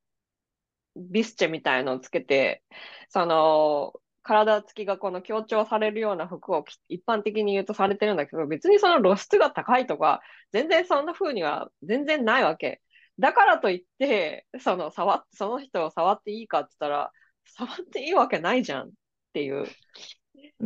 [0.94, 2.62] ビスチェみたいのをつけて、
[3.08, 10.20] その、体つきがこの強調されるような服を一般的に言うとされてるんだけど、別にその露出が高いとか、
[10.52, 12.82] 全然そんな風には全然ないわけ。
[13.18, 17.12] だからといって、その、触その人を触っていいかって言ったら、
[17.46, 18.90] 触っていいわけないじゃんっ
[19.32, 19.66] ていう。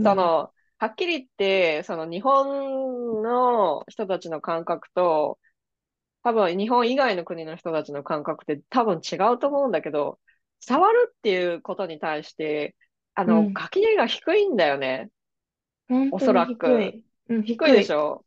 [0.02, 5.38] その、はっきり言って、その日本の人たちの感覚と、
[6.26, 10.18] 多分日本以外の国の人たちの感覚って多分違うと思うんだけど、
[10.58, 12.74] 触るっていうことに対して、
[13.14, 15.10] あの、うん、垣根が低いんだよね。
[16.10, 16.66] おそらく。
[16.66, 17.04] 低い。
[17.28, 18.24] うん、低いでしょ？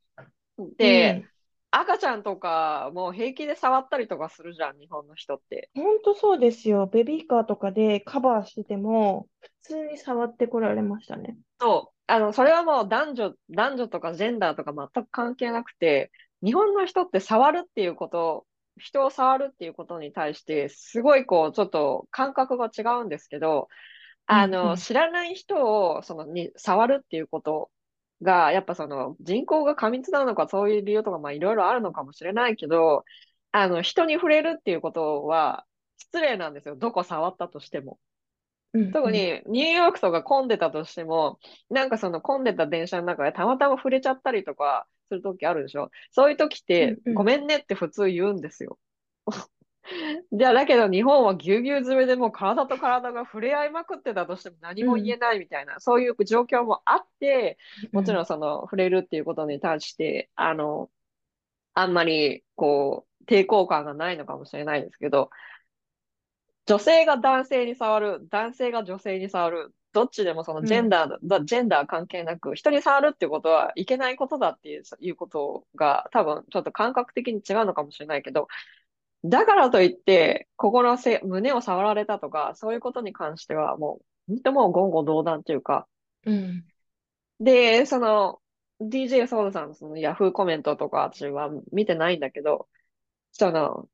[0.78, 1.30] で、うん、
[1.72, 5.70] 赤ちゃんとかもう平気で触ったりとかするじゃん、日本の人って。
[5.76, 6.88] 本当そうですよ。
[6.88, 11.36] ベビーカーとかでカバーしてても、普通に触ってこられましたね。
[11.60, 11.96] そう。
[12.08, 18.45] あの、それはもう男女、男女とかジェンダーとか全く関係なくて、日本の人って触るっていうこと、
[18.78, 23.67] 人を触るっていうことに対して、すごいこう、ちょっと感覚が違うんですけど、
[24.25, 27.71] あの、知らない人を、その、に、触るっていうこと
[28.21, 33.06] が、やっぱその、人口が過密なのか、そういう理由とか、まあ、いろいろあるのかもしれないけど、
[33.52, 35.65] あの、人に触れるっていうことは、
[35.97, 36.75] 失礼なんですよ。
[36.75, 37.99] どこ触ったとしても。
[38.93, 45.89] 特にニューヨークとか混んでたとしても、なんかその混んでた電車の中でたまたま触れちゃったりとか、するときあるでしょ？
[46.12, 48.80] そういうときって、ごめんねって普通言うんですよ。
[50.32, 57.58] じゃあ、だけど日本はぎゅうぎゅう詰めでもう体と体が触れ合いまくってたとしても何も言えないみたいな、うん、そういう状況もあって、
[57.91, 60.89] もちろんその触れるっていうことに対して、あの、
[61.74, 65.32] あんまりこう、抵抗感がないのかもしれないですけど、
[66.67, 78.47] 女性が男性に触る、男性が女性に触る、どっちでもそのジェンダー、うん、ジェンダー関係なく、人に触るっていうことはいけないことだっていういうことが多分ちょっと感覚的に違うのかもしれないけど、
[79.25, 85.88] だからといって、ここのせ胸を触られたとか、そういうことに関してはもう、本当もう言語道断というか、
[86.25, 86.65] うん、
[87.39, 88.39] で、その、
[88.82, 92.67] DJ ソウルさんのそのヤフーコメントとか私は見てないんだけど、
[93.32, 93.89] その、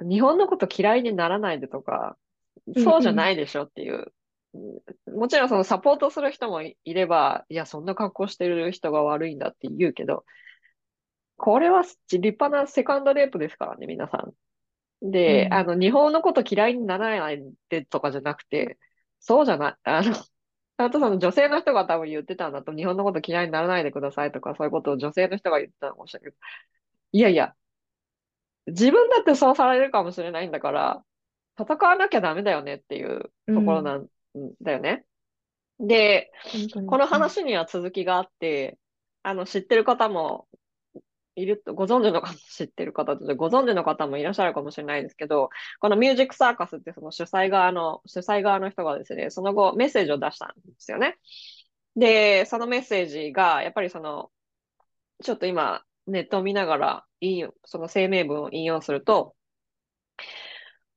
[0.00, 2.16] 日本のこと嫌いにならないでとか、
[2.76, 4.12] そうじゃないでしょっていう。
[5.14, 10.24] もちろんそのサポートする人もいれば、いや、そんな格好してる人が悪いんだって言うけど、
[11.36, 15.10] これは立派なセカンドレイプですからね、皆さん。
[15.10, 18.78] で、うん、あの、日本のこと嫌いにならないでとかじゃなくて、
[19.20, 20.14] そうじゃない、あの、
[20.78, 26.36] あとその女性の人が多分言ってたんだと、日本のこと嫌いにならないでくださいとか、そういうことを女性の人が言ってたのかもしれないけど、
[27.12, 27.54] いやいや、
[28.66, 31.04] 自分だってそうされるかもしれないんだから、
[31.58, 34.06] 戦わなきゃダメだよねっていうところなん
[34.62, 35.04] だよね。
[35.80, 36.30] で、
[36.86, 38.78] この話には続きがあって、
[39.22, 40.48] あの、知ってる方も
[41.36, 51.16] いると、ご存知の方、知ってる方と、ご存知の方もいらっしゃるかもしれないですけど、このミュージックサーカスってその主催側の、主催側の人がですね、その後メッセージを出したんですよね。
[51.96, 54.30] で、そのメッセージが、やっぱりその、
[55.22, 57.04] ちょっと今、ネットを見ながら、
[57.64, 59.34] その声明文を引用すると、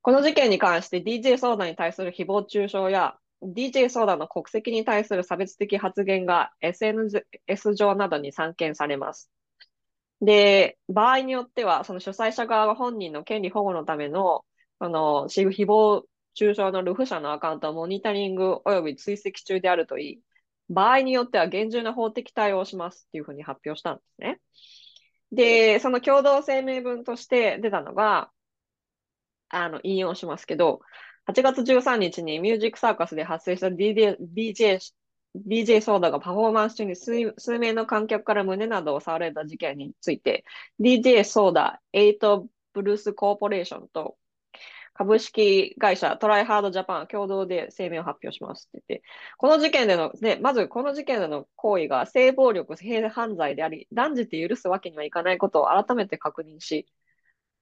[0.02, 9.30] この事件に関して DJ ソーダに対する誹謗中傷や DJ ソーダの国籍に対する差別的発言が SNS 上などに散見されます。
[10.22, 14.46] で、場合によっては、その主催者側が本人の権利保護のための、
[14.80, 16.04] あの、誹謗
[16.36, 20.22] 中傷のルフ社のアカウントをモニタリング及び追跡中であるといい、
[20.70, 24.40] 場合によっては厳重な法的対応をしますっていうふうに発表したんですね。
[25.32, 28.32] で、その共同声明文として出たのが、
[29.50, 30.82] あの、引用しますけど、
[31.28, 34.18] 8月13日にミュージックサーカスで発生した DJ、
[35.36, 40.44] DJ ソーダがパフォーマンス中に数数名の観客から胸などを触られた事件について、
[40.80, 44.18] DJ ソーダ8ブルースコーポレーションと
[44.94, 49.04] 株式会社トライハードジャパン共同で声明を発表しますって言って、
[49.38, 56.88] この事件での、で、まずこの事件での行為が性暴力、性犯罪であり、断じて許すわけにはいかないことを改めて確認し、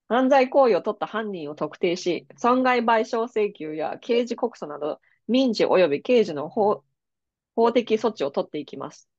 [0.10, 6.84] 犯罪行為を取った犯人を特定し、損害賠償請求や刑事告訴など、民事及び刑事の法
[7.56, 9.10] 法的措置を取っていきます。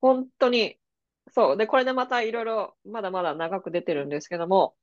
[0.00, 0.78] 本当に、
[1.32, 1.56] そう。
[1.56, 4.76] で、これでまたいろいろ、まだまだ長く出てるんですけども、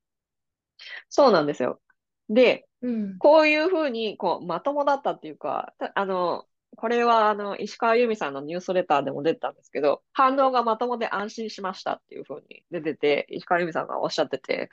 [1.10, 1.82] そうなんですよ。
[2.30, 14.70] で、うん、こういうふうに、こう、まともだったっていうか、あの、これは、あの、石川由美さんのニュースレターでも出たんですけど、反応がまともで安心しましたっていうふうに出てて、石川由美さんがおっしゃってて、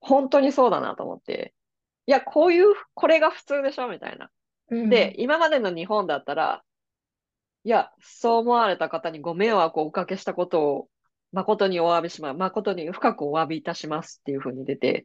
[0.00, 1.54] 本当にそうだなと思って、
[2.06, 4.30] いや、こういう、これが普通でしょみたいな。
[4.70, 6.62] うん、で、今までの日本だったら、
[7.64, 10.88] いや、そう思われた方にご迷惑をおかけしたことを
[11.32, 12.36] 誠にお詫びします。
[12.36, 15.04] 誠に深くお詫びいたしますっていうふうに出て、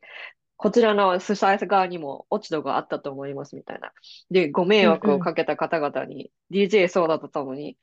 [0.57, 3.91] こちらの主催側にも落ち度があったと思いますみたいな。
[4.31, 7.77] で、ご迷惑をかけた方々に DJ ソーダとともに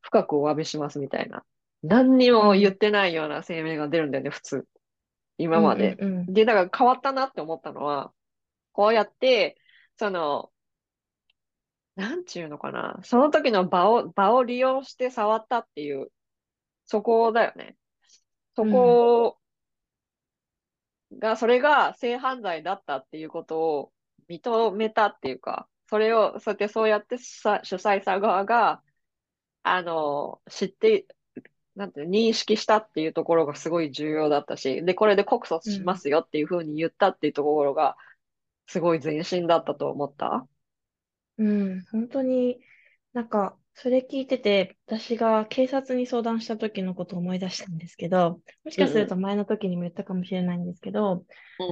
[0.00, 1.44] 深くお詫びしますみたいな。
[1.82, 4.66] 何にも言ってないような声明が出るんだよね、普通。
[5.38, 5.96] 今まで。
[6.26, 8.12] で、だから変わったなって思ったのは、
[8.72, 9.58] こうやって、
[9.98, 10.50] その、
[11.94, 12.98] なんちゅうのかな。
[13.02, 16.12] その時の場を、場を利用して触ったっていう、
[16.84, 17.76] そこだよね。
[18.54, 19.38] そこ
[21.18, 23.92] が、それが性犯罪だったっていうことを
[24.28, 28.82] 認めたっていうか、それを、そうやってそうやってさ主催者側が、
[29.62, 31.06] あの、知って、
[31.76, 37.96] なんて認識したっていうところがすごい重要だったし、で、これで告訴しますよっていうふうに言ったっていうところが、
[38.66, 40.46] すごい前進だったと思った？
[41.38, 42.58] うん、本当に
[43.12, 51.26] なんか、それ聞いてて、私が警察に相談した時のことを思い出したんですけど、もしかすると前の時にも言ったかもしれないんですけど、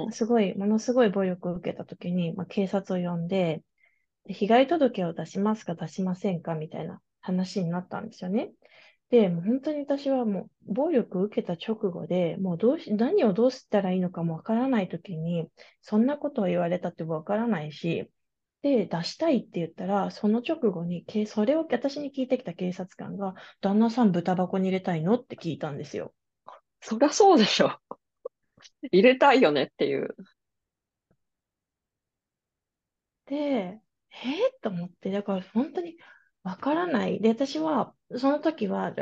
[0.05, 3.63] うん、すごい、ものすごい暴力を受けた時に、まあ、警察を呼んで、
[4.27, 8.53] 被害届を出しますか出しませんかみたいな話になったんですよね。
[9.15, 15.49] で、もう本当に私はもう暴力を受けた直後で、もうどうし、何をどうしたらいいのかもわからない時に、
[15.83, 18.11] そんなことを言われたってわからないし、
[18.63, 25.15] で、出したいって言ったら、その直後に、それを私に聞いてきた警察官が、旦那さん豚箱に入れたいの？
[25.15, 26.13] って聞いたんですよ。
[26.81, 27.71] そりゃそうでしょ。
[28.91, 30.17] 入れたいよねっていう。
[33.27, 33.81] で、えー、
[34.61, 35.99] と思って、だから本当に
[36.43, 37.21] わからない。
[37.21, 38.93] で、私は、その時は、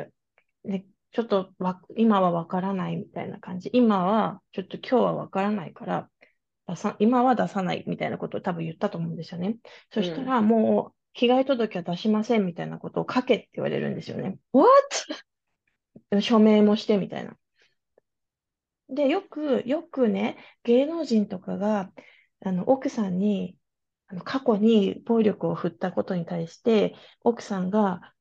[0.64, 3.70] ね、ちょっとわ、今はわからないみたいな感じ。
[3.72, 6.10] 今は、ちょっと今日はわからないから、
[6.66, 9.56] 出さ、今は出さないみたいなことを多分言ったと思うんですよね。
[9.92, 14.38] そしたら、もう、被害届は出しませんみたいなことを書けって言われるんですよね。
[14.52, 14.66] What?
[16.20, 17.36] 署名もしてみたいな。
[18.88, 21.90] で、よく、よくね、芸能人とかが、
[22.44, 23.56] あの、奥さんに、
[24.08, 28.12] あの過去に暴力を振ったことに対して、奥さんが、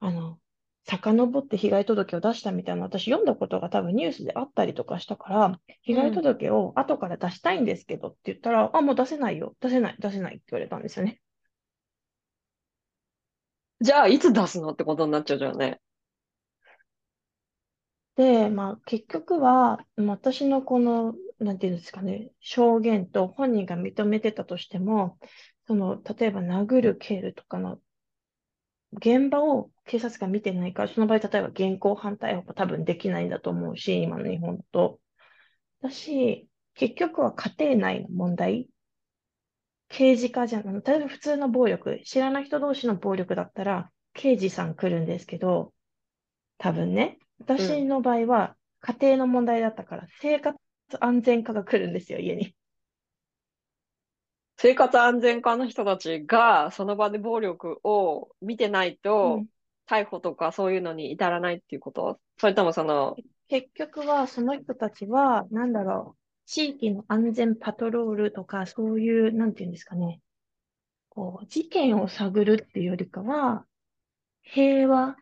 [0.00, 0.38] あの、
[0.84, 9.54] 遡って被害届を出したみたいな、私読んだことが多分ニュースであったりとかしたから、被害届を後から出したいんですけどって言ったら、うん、あ、もう出せないよ。
[9.60, 11.20] 出せない、出せないって言われたんですよね。
[13.80, 15.80] じゃあ、いつ出すのってことになっちゃうじゃんね。
[18.16, 25.18] で、まあ、結局は、私のこの、なんていうんですかね、証言と本人が認めてたとしても、
[25.66, 27.78] その、例えば殴る、蹴るとかの
[28.92, 35.00] 現場を警察が見てないから、その場合、例えば現行犯逮捕も多分できないんだと思うし、今の日本だと。
[35.82, 38.68] だし、結局は家庭内の問題。
[39.88, 40.82] 刑事課じゃん。
[40.82, 45.72] 例えば普通の暴力、知らない人同士の暴力だったら、刑事さん来るんですけど、
[46.58, 50.58] 多分ね、私の場合は家庭の問題だったから、生活
[51.00, 52.54] 安全課が来るんですよ、家に。
[54.58, 59.46] 生活安全課の人たちがその場で暴力を見てないと、うん
[59.88, 62.20] 逮捕とかそういうのに至らないっていうこと？
[62.38, 63.16] それともその、
[63.48, 70.20] 結局は、その人たちは、なんだろう、地域の安全パトロールとか、そういう、なんていうんですかね、
[71.08, 73.64] こう、事件を探るっていうよりかは、
[74.42, 75.16] 平和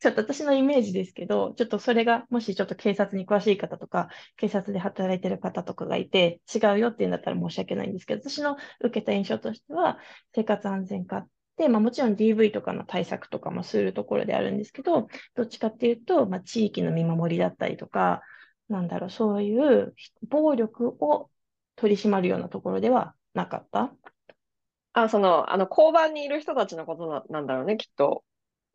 [0.00, 9.98] ちょっと私のイメージですけど、ちょっとそれが、もしちょっと警察に詳しい方とか、警察で働いてる方とかがいて、違うよっていうんだったら申し訳ないんですけど、私の受けた印象としては、
[10.34, 11.28] 生活安全課っ
[11.58, 18.22] て、まあもちろん DV とかの対策とかもするところであるんですけど、どっちかっていうと、まあ地域の見守りだったりとか、
[18.70, 19.94] なんだろう、そういう
[20.28, 21.28] 暴力を
[21.76, 23.92] 取り締まるようなところではなかった？
[24.94, 28.24] あ、その、あの、交番にいる人たちのことななんだろうね、きっと。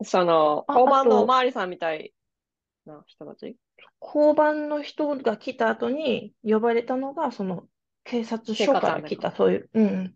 [0.03, 2.13] その、あ交番のおまわりさんみたい
[2.85, 3.55] な人たち？
[4.01, 7.63] 交番の人が来た後に呼ばれたのが、その
[8.03, 10.15] 警察署から来た、そういう、うん。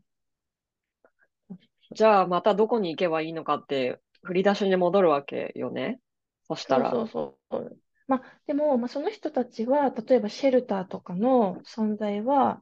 [1.91, 5.99] じゃあまたどこに行けばいいのかって振り出しに戻るわけよね。
[6.47, 6.91] そしたら。
[6.91, 7.77] そうそうそう。
[8.07, 12.61] まあ、でも、まあ、その人たちは、例えばシェルターとかの存在は、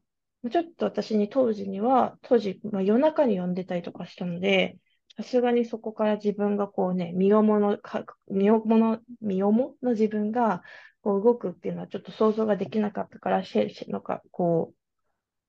[0.52, 4.78] ちょっと私に当時には、当時、まあ、夜中に呼んでたりとかしたので、
[5.18, 10.64] さすがにそこから自分がこうね、身重のか、身重の、身重の自分が
[11.02, 14.76] こう動くっていうのはちょっと想像ができなかったから、シェシェなんかこう、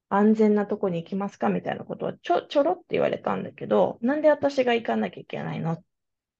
[0.08, 1.48] 安全なとこに行きますか？
[1.48, 5.82] みたいなことはちょ、ちょろって言われたんだけど、なんで私が行かなきゃいけないの？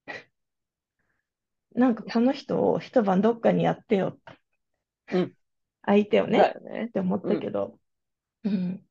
[1.75, 4.19] なんかこの人を一晩どっかにやってよ。
[5.13, 5.33] うん
[5.89, 6.91] 相手をねねっ。
[6.91, 7.79] て思ったけど、
[8.43, 8.85] うん。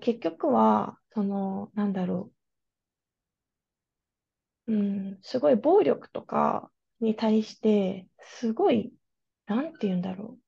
[0.00, 2.30] 結局は、その、なんだろ
[4.66, 4.72] う。
[4.74, 6.70] うん、すごい暴力とか
[7.00, 8.92] に対して、すごい、
[9.46, 10.38] なんて言うんだろ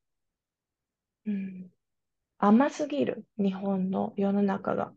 [1.24, 1.30] う。
[1.30, 1.70] うん、
[2.44, 4.92] 甘すぎる、日本の世の中が、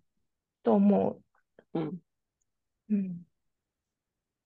[0.63, 1.21] と思
[1.73, 2.01] うん。
[2.89, 2.95] う。
[2.95, 3.25] うん、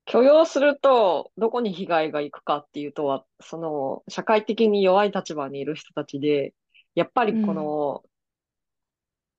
[0.06, 6.54] 許容すると、どこに被害が行くかっていうとは、その、社会的に弱い立場にいる人たちで、
[6.94, 8.04] やっぱりこの、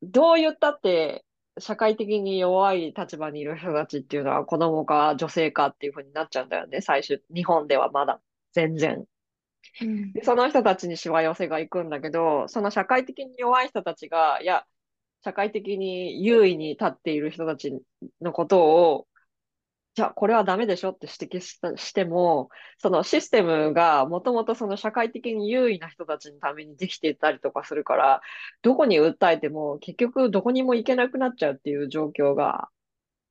[0.02, 1.24] どう言ったって、
[1.58, 7.22] 社会的に弱い立場にいる人たちっていうのは子供か女性かっていう風になっちゃうんだよね、最終。
[7.34, 8.22] 日本ではまだ。
[8.52, 9.06] 全然。
[9.82, 14.64] うん、でその人たちにしわ寄せが行くんだけど、その社会的に弱い人たちが、いや、
[15.24, 17.78] 社会的に優位に立っている人たち
[18.20, 19.06] のことを、
[19.94, 22.48] じゃあこれはダメでしょって指摘したしても、
[22.78, 28.20] そのシステムがもともとその社会的に優位な人たちのためにできていたりとかするから、
[28.62, 32.68] どこに訴えても結局どこにも行けなくなっちゃうっていう状況が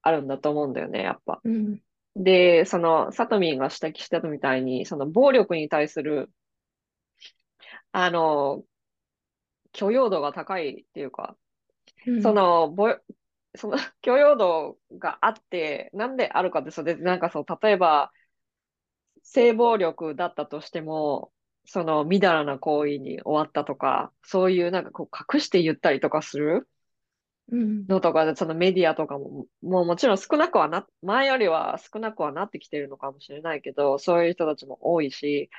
[0.01, 1.39] あるんだと思うんだよね、やっぱ。
[1.43, 1.79] うん、
[2.19, 6.31] で、その、サトミンが指摘したみたいに、その暴力に対する、
[7.91, 8.63] あの、
[9.73, 11.37] 許容度が高いっていうか、
[12.05, 12.21] うん。
[12.21, 12.95] その、ぼ、
[13.55, 18.11] その 許容度があって、なんであるかって、それで、なんかそう、例えば、
[19.23, 21.31] 性暴力だったとしても、
[21.65, 26.67] その、みだらな行為に終わったとか、そういうなんかこう、隠して言ったりとかするうん、
[27.87, 35.49] のとかで、そのメディアとかも、もうもちろん少なくはな、前よりは少なくはなってきてるのかもしれないけど、そういう人たちも多いし、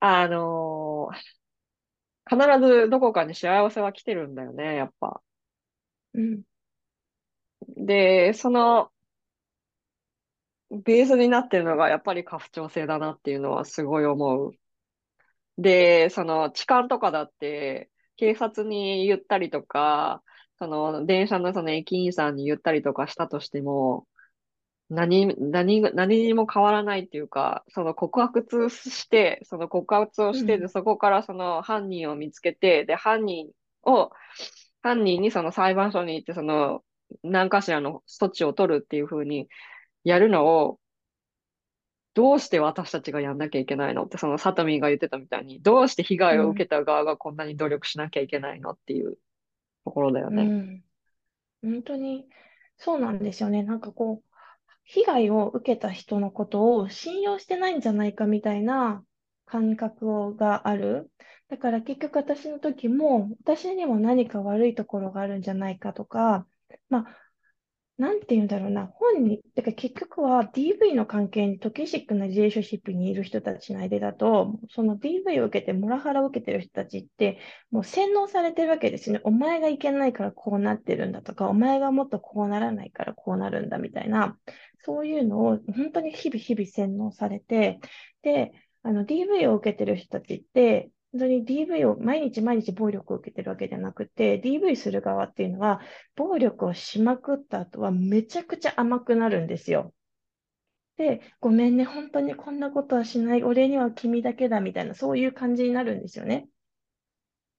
[0.00, 1.40] あのー
[2.28, 5.20] 必ずどこかに幸せは来てるんだよね、やっぱ。
[6.14, 6.44] うん、
[7.76, 8.92] で、その、
[10.70, 14.52] ベースになってるのがやっぱり家父長制だなっていうのはすごい思う。
[15.58, 17.90] で、その痴漢とかだって、
[18.20, 20.22] 警察に言ったりとか、
[20.58, 24.06] その電車のその駅員さんに言ったりとかしたとしても、
[24.90, 30.60] 何、何、何にも変わらないっていうか、その告発して、その告発をして、うん。
[30.60, 33.48] で、そこからその犯人を見つけて、で、犯人
[33.84, 34.10] を、
[34.82, 36.82] 犯人にその裁判所に行って、その
[37.22, 39.48] 何かしらの措置を取るっていう風に
[40.04, 40.78] やるのを、
[42.14, 49.16] どうして私たちがやんなきゃいけないのって、そのサトミンが言ってたみたいに、どうして被害を受けた側がこんなに努力しなきゃいけないのっていう
[49.84, 50.44] ところだよね。
[50.44, 50.84] ん、
[51.62, 52.26] 本当に
[52.76, 53.62] そうなんですよね。
[53.62, 54.30] なんかこう、
[54.84, 59.04] 被害を受けた人のことを信用してないんじゃないかみたいな
[59.46, 61.10] 感覚がある。
[61.48, 66.46] だから結局私の時も、私にも何か悪いところがあるんじゃないかとか、
[66.88, 67.16] まあ、
[68.00, 77.38] なんて言うんだろうな、本に、だから結局は DV の関係にトキシックなリレーションシップにいる人たちの間だと、その DV を受けて、モラハラを受けてる人たちって、
[77.70, 79.20] もう洗脳されてるわけですね。
[79.24, 84.38] お前がいけないからこうなってるんだとか、お前がもっとこうならないからこうなるんだみたいな、
[84.78, 87.80] そういうのを本当に日々日々洗脳されて、
[88.22, 95.80] で、あの DV を受けてる人たちって、本当に DV を毎日毎日暴力を受けてるわけじゃなくて、DV する側っていうのは、
[96.14, 99.92] 暴力をしまくった後はめちゃくちゃ甘くなるんですよ。
[100.96, 106.48] で、ごめんね、本当にこんなことはしない、俺には君だけだみたいな、そういう感じになるんですよね。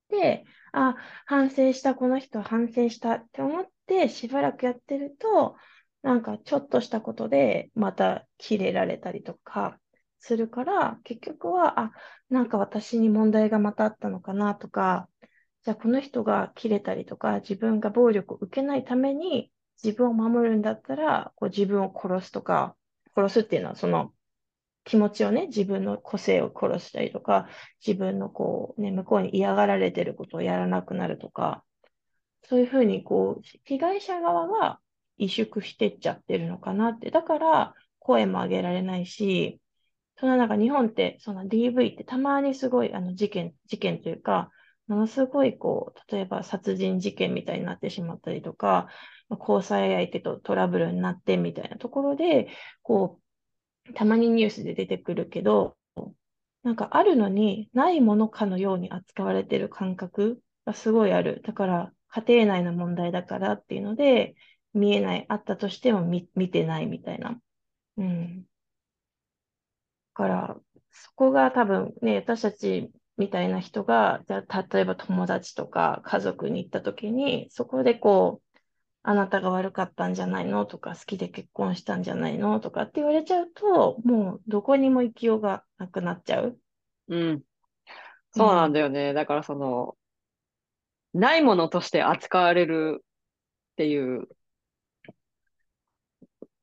[0.10, 0.96] で、あ、
[1.26, 5.58] 反省した、この人反省したって思って、しばらくやってると、
[6.04, 9.80] なんかちょっとしたことでまたキレられたりとか、
[10.22, 11.92] するから、結局は、あ、
[12.30, 15.10] なんか私に問題がまたあったのかなとか、
[15.64, 19.52] じゃあこの人が切れたりとか、自分が暴力を受けないために
[19.84, 22.76] 自分を守るんだったら、こう自分を殺すとか、
[23.16, 24.14] 殺すっていうのはその
[24.84, 27.48] 気持ちをね、自分の個性を殺したりとか、
[27.86, 31.64] 自分のこうね、向こうに嫌がられてることをやらなくなるとか、
[32.44, 34.80] そういうふうにこう、被害者側が
[35.20, 37.10] 萎縮してっちゃってるのかなって。
[37.10, 39.61] だから声も上げられないし、
[40.18, 44.52] そのなんか日本って、その DV ってたまにすごいあの事件、事件というか、
[44.88, 48.88] ものすごいこう、例えば殺人事件みたいになってしまったりとか、
[49.30, 52.50] 交際相手とトラブルになってみたいなところで、
[52.84, 53.20] こ
[53.90, 55.78] う、たまにニュースで出てくるけど、
[56.64, 61.42] なんかあるのにないものかのように扱われてる感覚がすごいある。
[61.44, 64.36] だから、家庭内の問題だからっていうので、
[64.74, 67.40] 見えない、あったとしても見見てないみたいな。
[67.98, 68.46] うん。
[70.14, 70.58] から、
[70.92, 78.60] そこが多分ね、私たちみたいな人が、じゃあ例えば友達とか家族に行った時に、そこでこう、
[79.04, 86.60] あなたが悪かったんじゃないのとか、好きで結婚したんじゃないのとかって言われちゃうと、もうどこにも行きようがなくなっちゃう。
[87.08, 87.42] うん。
[88.32, 89.10] そうなんだよね。
[89.10, 89.96] うん、だからその、
[91.14, 94.30] ないものとして扱われるっていう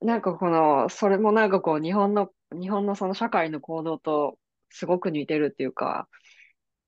[0.01, 4.39] なんかこの、それもなんかこう、日本の、日本のその社会の行動と
[4.71, 6.09] すごく似てるっていうか、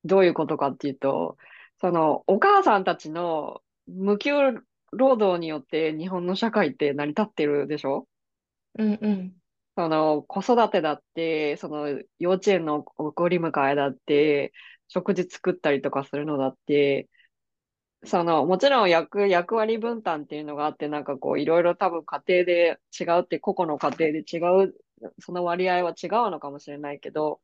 [0.05, 1.37] どういうことかっていうと、
[1.81, 4.33] その、お母さんたちの無給
[4.93, 8.07] 労働によって日本の社会って成り立ってるでしょ？
[8.79, 9.33] うんうん。
[9.77, 14.53] その、子育てだって、その、幼稚園の送り迎えだって、
[14.89, 17.09] 食事作ったりとかするのだって、
[18.05, 24.75] その、もちろん役、役割分担っていうのがあって、なんかこう、いろいろ多分家庭で違うって、個々の家庭で違う、
[25.19, 27.41] その割合は違うのかもしれないけど、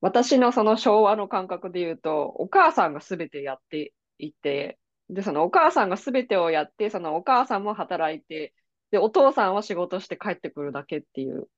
[0.00, 4.78] 私のその昭和の感覚で言うと、お母さんが全てやっていて、
[5.10, 8.54] で、そのお母さんが全てをやって、そのお母さんも働いて、
[8.90, 11.48] で、お父さんは仕事して帰ってくるだけっていう、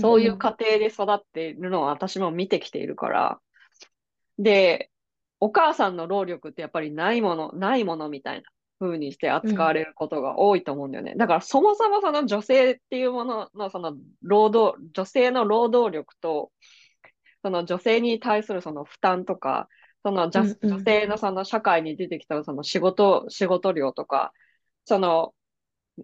[0.00, 3.40] そういう家庭で育っているのを私も見てきているから、
[4.38, 4.90] で、
[5.38, 8.50] お母さんの労力ってやっぱりないもの、ないものみたいな
[8.82, 11.12] 風にして扱われることが多いと思うんだよね。
[11.12, 16.50] うん、だからそもそもその女性っていうもののその労働、女性の労働力と、
[17.42, 19.68] その女性に対するその負担とか、
[20.04, 24.32] その女,、女性のその社会に出てきたその仕事、仕事量とか、
[24.84, 25.34] その、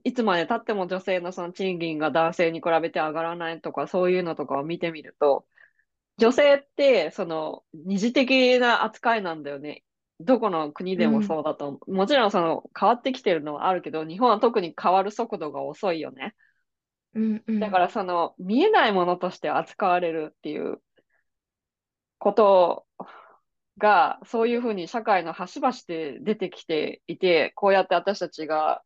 [0.05, 5.47] いつまで経っても女性のその賃金が男性に比べて上がらないとか、そういうのとかを見てみると、
[6.19, 9.85] 女性って、その、二次的な扱いなんだよね。
[10.21, 11.81] どこの国でもそうだと。
[11.87, 16.35] うん、もちろんその変わってきてるのはあるけど、日本は特に変わる速度が遅いよね。
[17.15, 20.81] うんうん、だからその見えないものとして扱われるっていう
[22.19, 22.87] こと
[23.79, 28.83] が、そういうふうに社会の端々で出てきていて、こうやって私たちが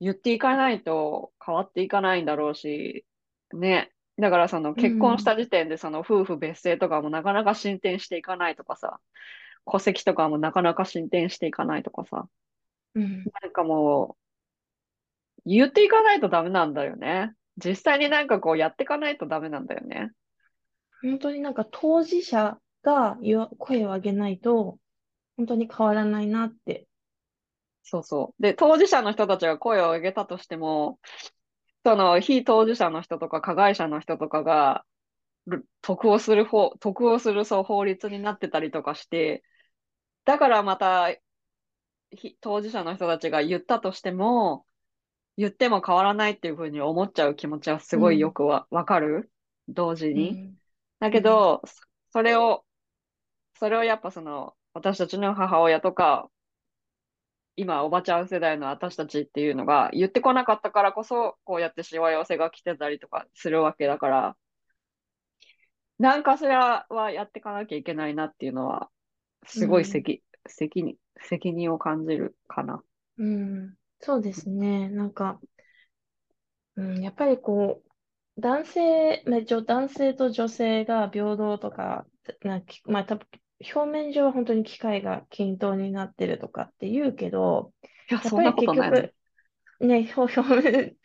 [0.00, 3.04] 言っていかないと変わっていかないんだろうし、
[3.52, 3.92] ね。
[4.18, 8.98] だからその結婚した時点でその夫婦別姓とかもなかなか進展していかないとかさ、
[9.70, 12.28] 戸籍とかもなかなか進展していかないとかさ、
[12.94, 14.16] うん、なんかも
[15.46, 17.32] う、言っていかないとダメなんだよね。
[17.56, 20.10] 実際になんかこうやっていかないとダメなんだよね。
[21.02, 23.18] 本当になんか当事者が
[23.58, 24.78] 声を上げないと、
[25.36, 26.86] 本当に変わらないなって。
[27.82, 28.42] そうそう。
[28.42, 30.98] で、当事者の人たちが声を上げたとしても、
[31.84, 34.84] その非当事者の人とか加害者の人とかが、
[35.80, 39.42] 得をする法、得をするそう法律になってたりとかして、
[40.24, 41.08] だからまた、
[42.40, 44.66] 当事者の人たちが言ったとしても、
[45.36, 49.30] 言っても変わらないっていうふうに思っちゃう気持ちはすごいよくわ、わかる？
[49.68, 50.30] 同時に。
[50.30, 50.54] うん、
[51.00, 51.62] だけど、
[52.12, 52.64] それを、
[53.58, 56.30] それをやっぱその、私たちの母親とか、
[57.56, 64.36] 今おばちゃん世代の私たちっていうのが言ってこなかったからこそ、こうやってしわ寄せが来てたりとかするわけだから、
[65.98, 68.90] 何かしらはやっていかなきゃいけないなっていうのは、
[69.46, 72.82] すごい責,、うん、責任責任を感じるかな。
[73.18, 74.88] うん、そうですね。
[74.88, 75.40] なんか、
[76.76, 82.06] うん、やっぱりこう、男性、まあ、男性と女性が平等とか、
[82.42, 83.26] なまあ、多分
[83.74, 87.72] 表面上は本当に機会が均等になってるとかって言うけど、
[88.08, 89.14] や、やっぱり結局、
[89.80, 90.96] ね、表面、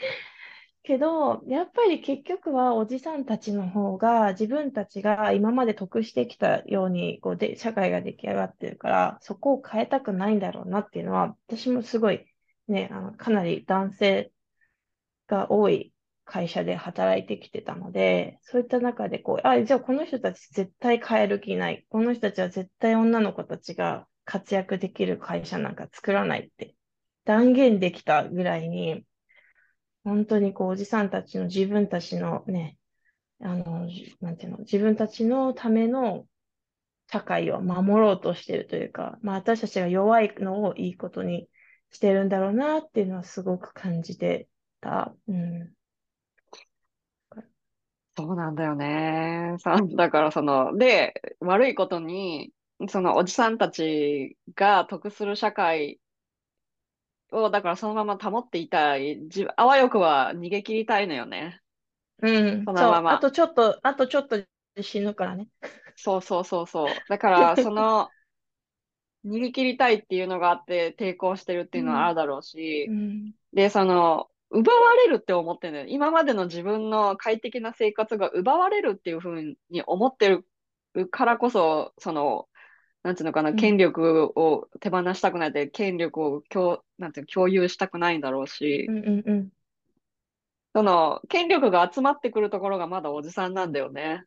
[0.84, 12.26] けど、やっぱり結局はおじさんたちの方が自分たちが今まで得してきたようにこうで社会が出来上がってるから、そこを変えたくないんだろうなっていうのは、私もすごい
[12.68, 14.32] ね、あのかなり男性
[15.28, 15.94] が多い
[16.26, 21.86] 会社で働いてきてたので、そういった中でこう、あ、じゃあこの人たち絶対変える気ない。
[21.90, 26.76] この人たちは絶対女の子たちが活躍できる会社なんか作らないって
[27.26, 29.06] 断言できたぐらいに、
[30.04, 32.78] 本当にこう、おじさんたちの自分たちのね、
[33.42, 33.88] あの、
[34.22, 36.28] なんていうの、自分たちのための
[37.12, 41.50] 社会を守ろうとしてるというか、まあ私たちが弱いのをいいことに
[41.92, 44.48] してるんだろうなっていうのはすごく感じて
[44.82, 45.16] た。
[45.28, 45.74] うん。
[48.16, 49.56] そうなんだよね。
[49.60, 52.54] さ、だからその、で、悪いことに、
[52.88, 56.00] そのおじさんたちが得する社会
[57.34, 61.62] を、だからそのまま保っていたい、じあわよくは逃げ切りたいのよね。
[62.22, 63.12] うん、そのまま。
[63.12, 64.42] あとちょっと、あとちょっと
[64.82, 65.50] 死ぬからね。
[65.96, 66.88] そうそうそうそう。
[67.10, 68.10] だから、 その、
[69.26, 80.46] 逃げ切りたいっていうのがあって抵抗してるっていうのはあるだろうし、うん、で、その、奪われるって思ってる今までの自分の快適な生活が奪われるっていうふうに思ってる
[81.10, 82.48] からこそ、その、
[83.04, 89.50] なんていうのかな、権力を手放したくないで、権力を共なんていう共有したくないんだろうし、うんうんうん、
[90.74, 94.24] その、権力が集まってくるところがまだおじさんなんだよね。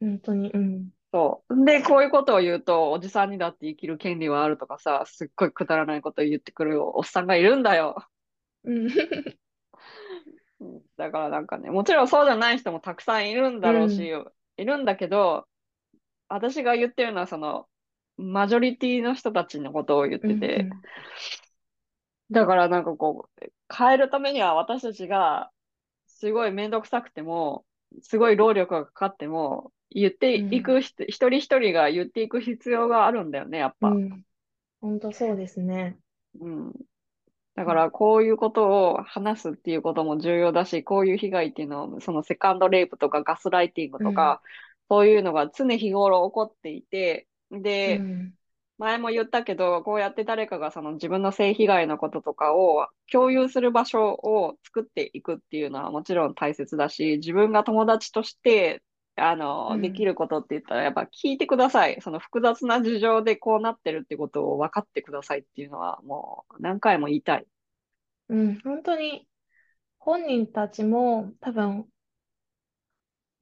[0.00, 0.88] 本当に、うん。
[1.12, 1.64] そう。
[1.64, 8.04] で、こういうことを言うと、おじさんにだって生きる権利はあるとかさ、すっごいくだらないことを言ってくるおっさんがいるんだよ。
[8.64, 8.88] うん
[10.96, 15.46] だからなんかね、もちろんそうじゃない人もたくさんいるんだろうし、うん、いるんだけど、
[16.28, 17.66] 私が言ってるのはその、
[18.16, 20.70] マジョリティの人たちのことを言ってて、うんうん、
[22.30, 23.46] だからなんかこう、
[23.76, 25.50] 変えるためには私たちが、
[26.06, 27.64] すごいめんどくさくても、
[28.02, 33.88] すごい労力がかかっても、言っていく、うん、一人一人が言っていく必要があるんだよね、やっぱ。
[33.88, 34.24] うん、
[34.80, 35.98] 本当そうですね。
[36.40, 36.72] うん。
[37.54, 44.40] だからこういうことを話すっていうことも重要だし、こういう被害っていうのを、そのセカンドレイプとかガスライティングとか、
[44.90, 47.28] うん、そういうのが常日頃起こっていて、
[47.62, 48.34] で、うん、
[48.78, 58.82] 前も言ったけど、こうやって誰かがその自分の性被害のこととかを共有する場所を作っていくっていうのはもちろん大切だし、自分が友達として
[59.16, 62.00] あの、うん、できることって言ったら、やっぱ聞いてください。
[62.00, 67.46] その複雑な事情でこうなってるってことを分かってくださいっていうのは、もう何回も言いたい。
[68.28, 69.28] うん、本当に、
[69.98, 71.86] 本人たちも多分、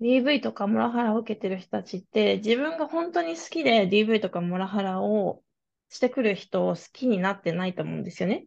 [0.03, 5.42] DV とかモラハラを受けてる人たちって、自分が本当に好きで DV とかモラハラを
[5.88, 8.46] してくる人を好きになってないと思うんですよね。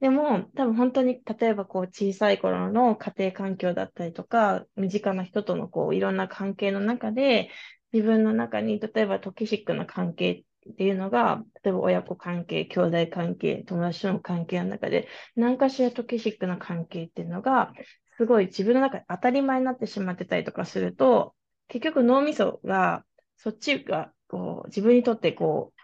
[0.00, 7.50] でも、多分本当に、例えばこう小さい頃の家庭環境だったりとか、身近な人とのこういろんな関係の中で、
[7.92, 17.72] 自分の中に、例えばトキシックな関係っていうのが、例えば親子関係、兄弟関係、友達との関係の中で、何かしらトキシックな関係っていうのが、
[18.16, 21.34] すごい自分の中で当たり前になってしまってたりとかすると、
[21.68, 23.04] 結局脳みそが、
[23.36, 25.80] そっちがこう自分にとってこう、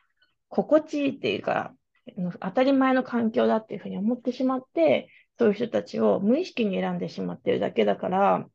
[0.48, 1.74] 心地いいっていうか、
[2.40, 8.46] 当たり前の環境だっていうふうに思ってしまって、そういう人たちを無意識に選んでしまってるだけだから、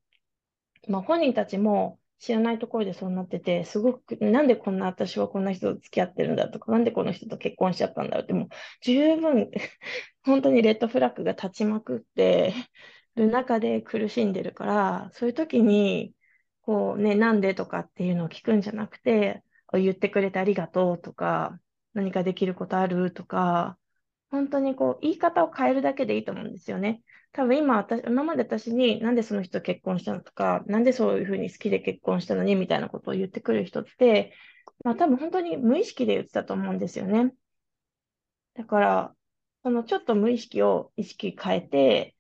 [0.88, 8.48] まあ、本人たちも知らないところでそうなってて、すごく、なんでこんな私はこんな人と付き合ってるんだとか、なんでこの人と結婚しちゃったんだろうって、もう
[8.82, 9.50] 十分
[10.24, 12.54] 本当にレッドフラッグが立ちまくって
[13.16, 16.16] る中で苦しんでるから、そういう時に、
[16.62, 19.44] こうね、なんでとかっていうのを聞くんじゃなくて、
[19.74, 21.60] 言ってくれてありがとうとか、
[21.94, 23.78] 何かできることあるとか、
[24.32, 27.02] 本当にこう、言い方を変えるだけでいいと思うんですよね。
[27.34, 34.34] 多分今私、今まで私になんでその人結婚したのとか、なんでそういうふうに好きで結婚したのにみたいなことを言ってくる人って、
[34.84, 37.34] まあ多分本当に無意識で言ってたと思うんですよね。
[38.56, 39.16] だから、
[39.64, 42.13] そのちょっと無意識を意識変えて、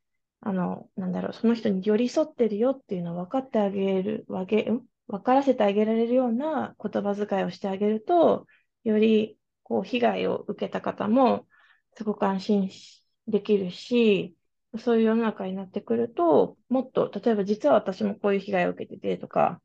[0.46, 4.70] あの、なんだろう、その人に寄り添ってるよっていうのを分かってあげる、わけ、
[5.08, 8.46] 分からせてあげられるような言葉遣いをしてあげると、
[8.84, 11.48] よりこう被害を受けた方も、
[11.96, 14.36] すごく安心しできるし、
[14.80, 19.62] そういう世の中になってくると、もっと、例えば実は私もこういう被害を受けててとか、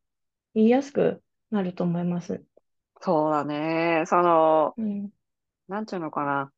[0.55, 2.45] 言いやすくなると思います。
[3.01, 4.05] そうだね。
[4.07, 5.11] その、うん。
[5.67, 6.53] なんていうのかな。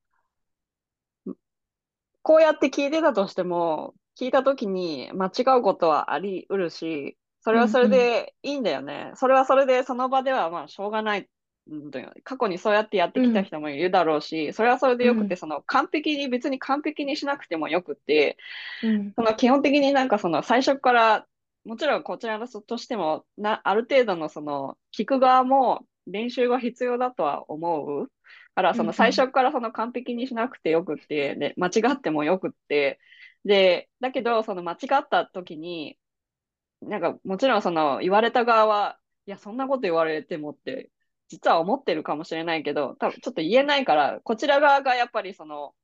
[2.23, 9.13] こうやって聞いてたとしても、聞いたときに間違うことはあり得るし、それはそれでいいんだよね。
[9.15, 11.29] それはそれでその場ではまあしょうがない。
[12.25, 18.39] 過去にそうやってやってきた人もいるだろうし、それはそれでよくて、うんその完璧に、別に完璧にしなくてもよくて、
[18.83, 19.13] うん。
[19.15, 21.27] その基本的になんかその最初から、
[21.65, 28.11] もちろんこちらのとしても、な、ある程度のその聞く側も練習が必要だとは思う。
[28.55, 32.99] から、その最初からその完璧にしなくてよくって、で、間違ってもよくって、
[33.45, 35.99] で、だけど、その間違った時に、
[36.83, 40.91] なんかもちろんその言われた側は、いや、そんなこと言われてもって、
[41.29, 45.75] 実は思ってるかもしれないけど、多分ちょっと言えないから、こちら側がやっぱりその、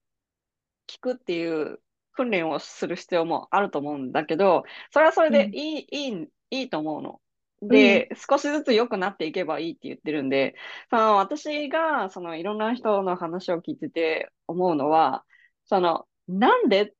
[0.86, 1.80] 聞くっていう
[2.12, 7.20] 訓練をする必要もあると思うんだけど、それはそれでいい、いい、いいと思うの。
[7.62, 10.54] で、少しずつ良くなっていけばいいって言ってるんで、
[10.90, 15.24] その私がそのいろんな人の話を聞いてて思うのは、
[15.64, 16.96] そのなんでって、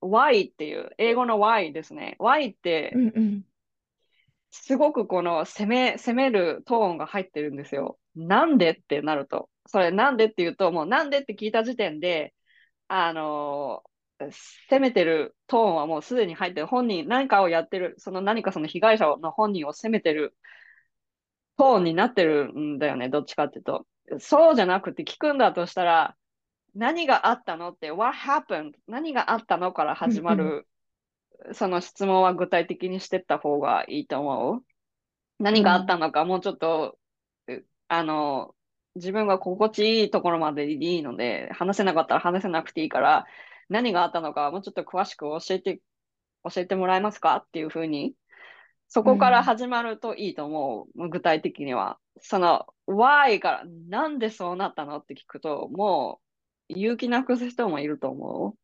[0.00, 2.16] why っていう、英語の why ですね。
[2.18, 3.02] why って、
[4.50, 7.98] すごくこの攻め、攻めるトーンが入ってるんですよ。
[8.14, 9.48] なんでってなると。
[9.66, 12.34] それなんでって言うと、もうなんでって聞いた時点で、
[12.88, 13.92] あのー
[14.70, 16.66] 攻めてるトーンはもうすでに入ってる。
[16.68, 20.36] 本人、何かをやってる、その何かその被害者の本人を責めてる
[21.56, 23.08] トーンになってるんだよね。
[23.08, 23.86] どっちかっていうと。
[24.18, 26.16] そうじゃなくて聞くんだとしたら、
[26.74, 28.72] 何があったのって、what happened?
[28.86, 30.66] 何があったのから始まる、
[31.52, 34.64] その質問は具体的にしてった方がいいと思う？
[35.38, 36.98] 何があったのか、もうちょっと、
[37.48, 38.54] うあの、
[38.94, 43.26] 自分が心地いいところまででいいので、話せなかったら話せなくていいから、
[43.68, 45.80] 何があったのか、もうちょっと詳しく教えて、
[46.44, 48.14] 教えてもらえますかっていうふうに、
[48.88, 51.08] そこから始まるといいと思う。
[51.08, 51.98] 具体的には。
[52.20, 56.21] その、why から、なんでそうなったのって聞くと、もう、
[56.68, 58.56] 勇気なくす人もいると思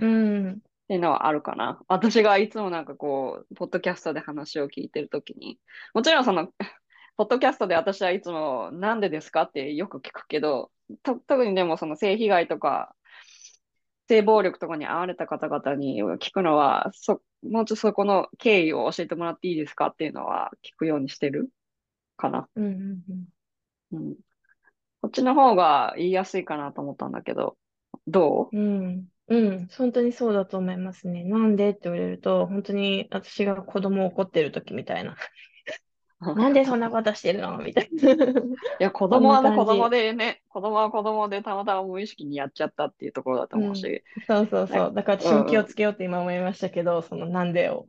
[0.00, 0.06] う。
[0.06, 0.52] うん。
[0.52, 1.80] っていうのはあるかな。
[1.88, 5.58] 私がいつもなんかこう、ポッドキャストで話を聞いてるときに、
[5.94, 6.52] もちろんその、
[7.16, 12.94] ポッドキャストで私はいつもなんでですかってよく聞くけど、と特にでもその性被害とか、
[14.08, 21.50] 性暴力とかに遭われた方々に聞くのは、そ、もうちょっとそこの経緯を教えてもらっていいですかっていうのは聞くようにしてる
[22.16, 22.48] かな。
[22.56, 23.28] うんうん
[23.92, 24.08] うん。
[24.08, 24.16] うん。
[25.04, 27.58] こっちの方が言いやすいかなと思ったんだけど、
[28.06, 28.58] どう？
[28.58, 29.08] うん。
[29.28, 29.68] うん。
[29.76, 31.24] 本当にそうだと思いますね。
[31.24, 35.16] なんでって言われると、本当に私が子供を怒ってる時みたいな。
[36.34, 38.08] なんでそんなことしてるのみたいな。
[38.78, 44.94] いや、子供はね、子供でね、子供は子供でたまたま無意識にやっちゃったっていうところだと思うし、そうそうそう。
[44.94, 47.86] だから私うんうんも気をつけようって今思いましたけど、そのなんでを。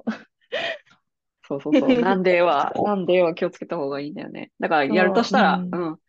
[1.47, 4.51] そうそうそう、なんでは、なんでは気をつけた方がいいんだよね。
[4.59, 5.99] だからやるとしたら、 そううん。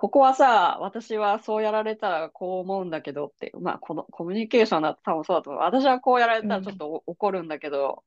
[0.00, 5.62] ここはさ、私はそうやられたらこう思うんだけどって、まあ、このコミュニケーションだと多分そうだと思う。
[5.62, 8.04] 私はこうやられたらちょっとお怒るんだけど、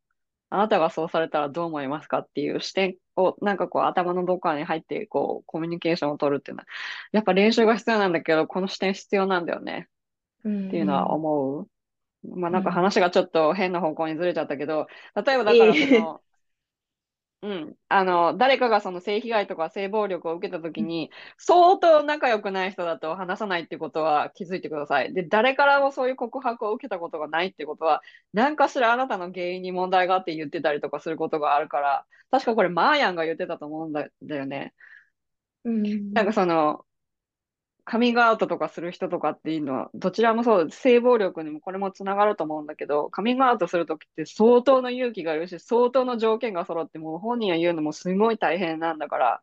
[0.49, 6.67] あなたがそうされたらどう思いますかっていう視点を、なんかこう頭のどっかに入って、こう、コミュニケーションを取るっていうのは、
[7.11, 9.89] やっぱ練習が必要なんだけど、この視点必要なんだよね。
[10.45, 11.67] うんっていうのは思う。
[12.23, 16.21] まあなんかうん話がちょっと変な方向にずれちゃったけど、例えばだからその、
[17.43, 25.11] うん、あの、誰かがその性被害とか性暴力を受けたときに、相当仲良くない人だと話さないってことは気づいてください。
[25.11, 34.75] で、誰からもそういう告白を受けたことがないってことは、何かしらあなたの原因に問題があって言ってたりとかすることがあるから、確かこれマーヤンが言ってたと思うんだだよね。
[35.65, 36.85] うんなんかその、
[37.83, 40.79] カミングアウトとかする人とかっていうのは、どちらもそうです。
[40.79, 49.41] 性暴力にもこれもつながると思うんだけど、カミングアウトするときって相当の勇気がいるし、相当の条件が揃って、もう本人が言うのもすごい大変なんだから、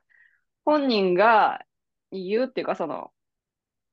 [0.65, 1.65] 本人が
[2.13, 3.13] 言うっていうか、その、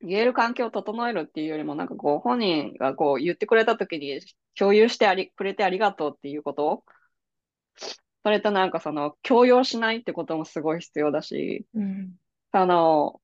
[0.02, 4.22] 言える環境を整えるっていうよりも、なんかこう、本人がこう言ってくれたときに
[4.56, 6.84] 共有してあり、くれてありがとうっていうこと
[8.24, 12.16] それとなんかその、強要しないってこともすごい必要だし、うん
[12.52, 13.22] あの、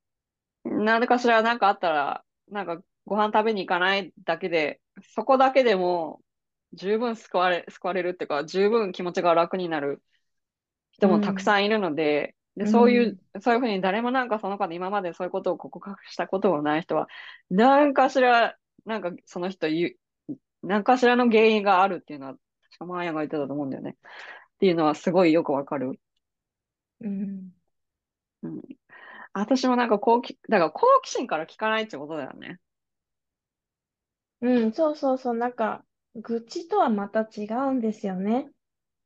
[0.63, 4.81] 何かしらなんかあったら、なんかご飯食べに行かないだけで、
[5.15, 6.21] そこだけでも
[6.73, 10.03] 十分救われ、救われるっていうか、十分気持ちが楽になる
[10.91, 17.07] 人もたくさんいるので、で、そういう、そういうふうに誰もなんかその方で今までそういうことを告白したことがない人は、
[17.49, 19.95] 何かしら、なんかその人言
[20.29, 23.97] う、何かしらの原因があるっていうのは、確かマーヤが言ってたと思うんだよね。
[24.55, 25.99] っていうのはすごいよくわかる。
[28.43, 28.71] うん
[29.33, 32.59] 私もなんか好奇、だから好奇心から聞かないってことだよね。
[34.41, 38.49] うん、そうそうそう、なんか、愚痴とはまた違うんですよね。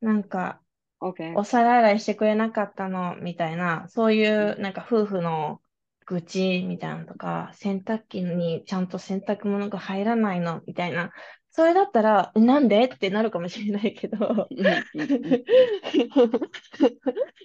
[0.01, 0.61] なんか、
[1.01, 1.36] OK。
[1.36, 5.61] お皿洗いしてくれなかったの、みたいな、そういうなんか夫婦の
[6.05, 11.11] 愚痴みたいなのとか、洗濯機にちゃんと洗濯物が入らないの、みたいな。
[11.58, 12.84] それだったら、えなんで？
[12.84, 14.49] ってなるかもしれないけど。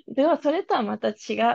[0.08, 1.14] でも、それとはまた違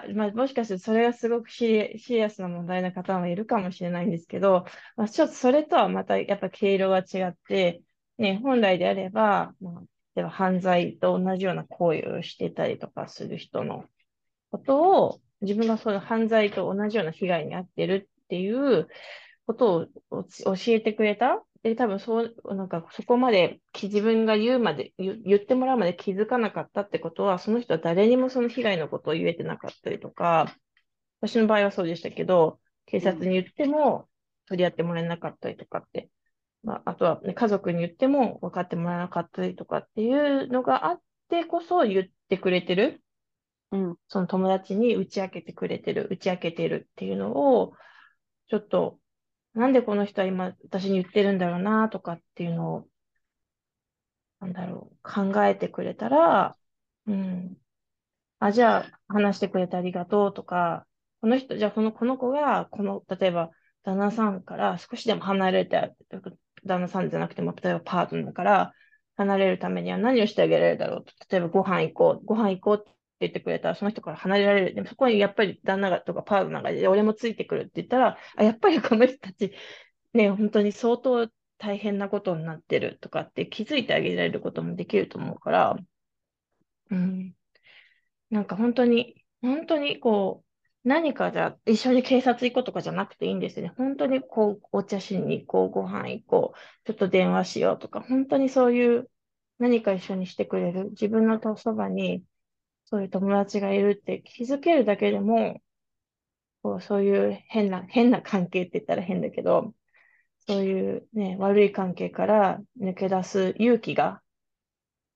[0.09, 0.15] う。
[0.15, 4.63] まあ、もしかしてそれがすごくシリ、シリアスな問題な方もいるかもしれないんですけど、
[4.95, 7.81] まあ、ちょっとそれとはまたやっぱ毛色が違って、
[8.17, 9.83] ね、本来であれば、まあ、
[10.15, 13.83] では犯罪と同じような行為をしてたりとかする人の
[14.49, 18.87] ことを、自分がその犯罪と同じような被害に遭ってるっていう
[19.45, 21.43] ことを教えてくれた。
[21.65, 30.55] で、多分そう、なんかそこまで自分が言うまで言、言ってもらうまで気づかなかったってことは、その人は誰にもその被害のことを言えてなかったりとか、
[31.21, 34.07] 私の場合はそうでしたけど、警うん、察に言っても
[34.47, 36.11] 取り合ってもらえなかったりとかって、
[36.61, 43.01] まあ、あとは、ね、家族に言っても分かってもらえなかったりとかっていうのがあってこそ言ってくれてる。
[43.71, 47.73] うん、その友達に打ち明けてくれてる、打ち明けてるっていうのを、
[48.49, 48.99] ちょっと、
[49.55, 52.87] なんでこの人は今私に言ってるんだろうなとかっていうのを、
[54.39, 56.55] なんだろう、考えてくれたら、
[57.07, 57.57] うん、
[58.39, 60.87] あ、じゃあ話してくれてありがとうとか、
[61.21, 63.51] この人、じゃあこの、この子が、この、例えば、
[63.83, 65.95] 旦那さんから少しでも離れて、
[66.65, 68.73] 旦那さんじゃなくても、例えばパートナーから
[69.17, 71.13] 離れるためには何をしてあげられるだろうと。
[71.29, 74.75] 例えばご飯行こう、ご飯行こうって言ってくれたら、その人から離れられる。
[74.75, 79.53] でもそこにやっぱり旦那がとかパートナーがいて、俺もついてくるって言ったら、あ、やっぱりこの人たち、
[80.13, 85.77] ね、本当に相当大変なことになってるとかって気づいてあげられることもできると思うから、
[86.91, 87.33] うん。
[88.29, 93.73] なんか本当に、本当にこう、何かじゃ、一緒に警察行こうとかじゃなくていいんですよね。
[93.75, 99.09] 本当にこう、お茶しに行こう、ご飯行こう、ちょっと電話しようとか、本当にそういう
[99.57, 102.23] 何か一緒にしてくれる、自分のそばに
[102.85, 105.61] そういう友達がいるって気づけるだけでも、
[106.63, 109.73] こうそういう変な、変な関係って言ったら変だけど、
[110.47, 114.23] そういうね、悪い関係から抜け出す勇気が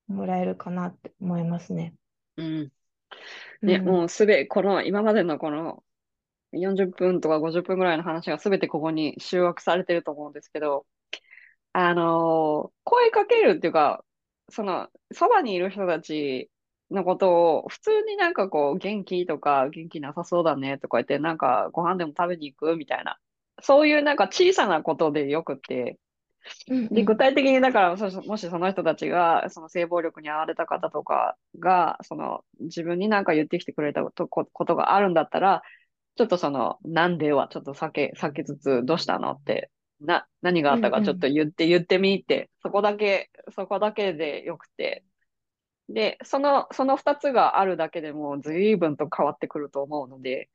[0.07, 1.95] もらえるかなって思いますね。
[2.37, 2.71] うん。
[3.65, 4.05] ね、もうん。
[4.05, 5.83] うすべ、この、今までのこの
[6.53, 10.87] 40分とか50分ぐらいの話がすべてここに集約されてると思うんですけど、
[11.73, 14.05] あのー声かけるっていうか、
[14.51, 16.51] その、そばにいる人たち
[16.91, 23.17] のことを、普通になんかこう、元気とか、元気なさそうだねとか言って、なんかご飯でも食べに行くみたいな。
[23.61, 25.99] そういうなんか小さなことでよくって、
[26.67, 27.17] で、具。
[27.17, 35.61] 体的にだから、そもしその人たちが、その性暴力に遭われた方とかが、その自分に何か言ってきてくれたことがあるんだったら、
[36.15, 39.69] ちょっとその、なんではちょっと避け、避けつつ、どうしたのって、
[40.01, 41.19] な、何があったかちょっ。
[41.19, 45.03] と言って言ってみって、そこだけ、そこだけでよくて。
[45.89, 50.49] で、その、その二つがあるだけでも随分と変わってくると思うので、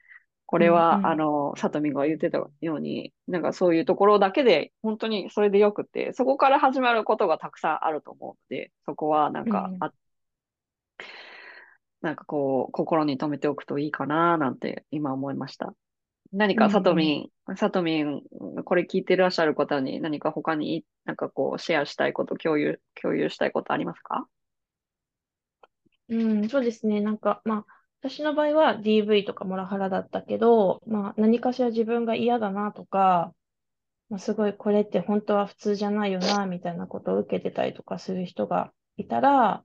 [0.47, 1.25] こうれは、あんうん。
[1.25, 9.81] の、さとみが言ってたように、なんかそういうところだけで、本当にそれでよくて、そこから始まることがたくさんあると思うので、そこはなんか、うん。
[9.81, 9.93] あ、
[12.03, 15.75] なんかこう、心に留めておくといいかな、なんて今思いました。
[16.33, 18.23] 何うかさとんみん、さとみん、
[18.65, 24.29] これ聞いてらっしゃる方に何か他になんかこう、シェアしたいこと、共有、共有したいことありますか？
[26.09, 26.49] うん。
[26.49, 27.01] そうですね。
[27.01, 27.67] なんか、まあ、
[28.01, 33.33] 私の場合は DV とかモラハラだったけど、まあ、何かしら自分が嫌だなとか、
[34.11, 39.65] まあ、すごいこれって本当は普通じゃないよな、みたいなことを受けてたりとかする人がいたら、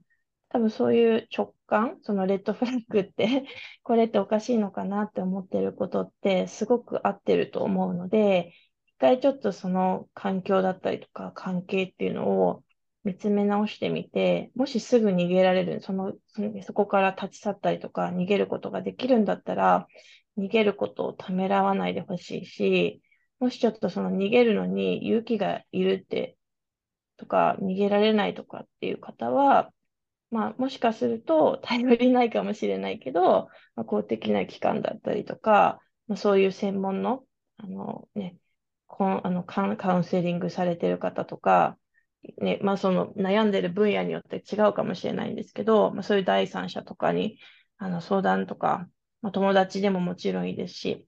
[0.49, 3.45] 多分そういう直感、そのレッドフラッグって
[3.83, 8.53] これっておかしいのかなって思ってることってすごく合ってると思うので、
[8.87, 12.63] 一回ちょっとその環境だったりとか関係っていうのを
[13.03, 16.13] 見つめ直してみて、もしすぐ逃げられる、その、
[16.63, 19.87] そこから立ち去ったりとか逃げることができるんだったら、
[20.37, 23.01] 逃げることをためらわないでほしいし、
[23.39, 26.37] もしちょっとその逃げるのに勇気がいるって
[27.19, 29.71] とか、逃げられないとかっていう方は、
[30.31, 37.23] まあ、もしかすると頼りないかもしれないけど、まあ、公的な機関だったりとか、まあ、そういう専門の、
[37.57, 38.37] あのね、
[38.87, 41.77] コンあのカウンセリングされてる方とか、
[42.37, 47.39] ね、まあその悩んでる分野によって違うかもしれないんですけど、まあ、そういう第三者とかに
[47.77, 48.87] あの相談とか、
[49.21, 51.07] まあ、友達でももちろんいいですし、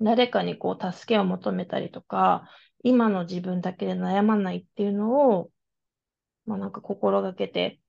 [0.00, 2.48] 誰かにこう助けを求めたりとか、
[2.82, 5.50] 今の自分だけで悩まないっていうのを、
[6.46, 7.80] まあなんか心がけて、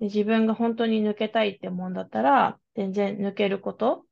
[0.00, 4.07] で自分が本当に抜けたいって思うんだったら、全然抜けること。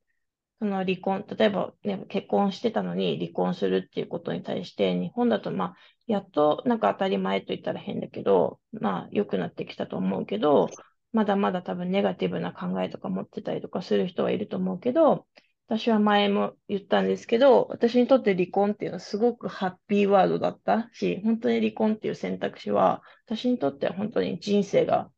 [0.58, 5.76] その離婚、例えば、ね、結婚してたのに離婚するっていうことに対して、日本だと、まあ、
[6.06, 10.70] やっとなんか当たり前と言ったら変だけど、まあ、良くなってきたと思うけど、
[11.12, 15.26] まだまだ多分ネガティブな考えとか持ってたりとかする人はいると思うけど、
[15.68, 25.10] 私は前も言ったんですけど、私にとって離婚っていうのはすごくハッピーワードだったし、本当に離婚っていう選択肢は、私にとっては本当に人生が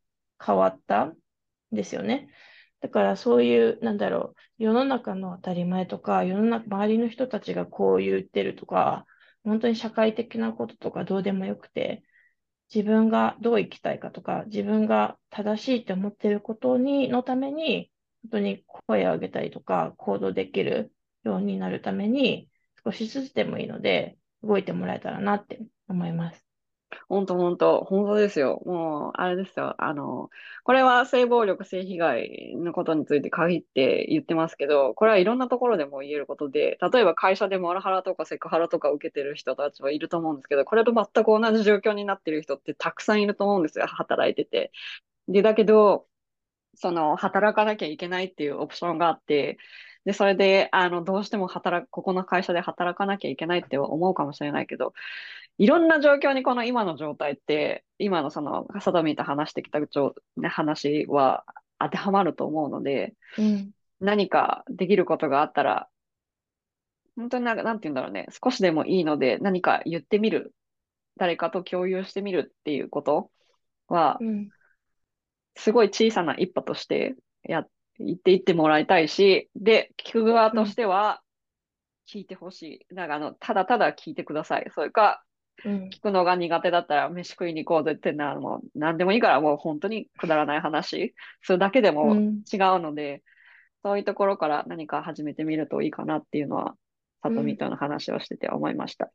[0.44, 1.16] 変わったん
[1.70, 2.28] ですよね。
[2.80, 9.06] だからそういう、なんだろう、世の中の当たり前とか、世の中、周りの人たちがこう言ってるとか、
[9.44, 12.04] 本当に社会的なこととかどうでもよくて、
[12.74, 17.90] 自分がどう生きたいかとか、自分が正しいって思ってることに、のために、
[18.24, 20.92] 本当に声を上げたりとか、行動できる
[21.24, 22.50] ようになるために、
[22.84, 26.47] 少しずつでもいいので、動いてもらえたらなって思います。
[27.08, 28.62] 本当本当、本当ですよ。
[28.66, 29.74] もう、あれですよ。
[29.78, 30.30] あの、
[30.64, 43.86] これは性暴力、性被害のことについて限って言ってますけど、これはいろんなところでも言えることで、例えば会社でモラハラとかセクハラとか受けてる人たちはいると思うんですけど、これと全く同じ状況になってる人ってたくさんいると思うんですよ。
[43.86, 44.72] 働いてて。
[45.28, 46.06] で、だけど、
[46.74, 49.58] その、働かなきゃいけないっていうオプションがあって、
[50.08, 54.94] で、それで、あの、どうしても働く、ここの会社で働かなきゃいけないって思うかもしれないけど、
[55.58, 59.80] いろんな状況にこの今の状態って、今のその、サダミと話してきた
[60.48, 61.44] 話は
[61.78, 65.90] 当てはまると思うので、うん、何かできることがあったら、
[67.14, 70.54] 本当になんか、なんて言うんだろうね、少しでもいいので何か言ってみる、
[71.18, 73.30] 誰かと共有してみるっていうこと
[73.88, 74.48] は、うん、
[75.54, 77.66] すごい小さな一歩としてや、
[77.98, 81.20] 言っていってもらいたいし、で、聞く側としては、
[82.10, 82.94] 聞いてほしい。
[82.94, 84.70] なんかあの、ただただ聞いてください。
[84.74, 85.22] それか、
[85.64, 92.32] 聞くのが苦手だったら飯食いに行こうぜってなもう何でもいいからもう本当にくだらない話するだけでも違う
[92.78, 93.20] ので、うん、
[93.82, 96.76] そういうところから何か始めてみるといいかなっていうのは、
[97.22, 99.10] さとみとの話をしてて思いました。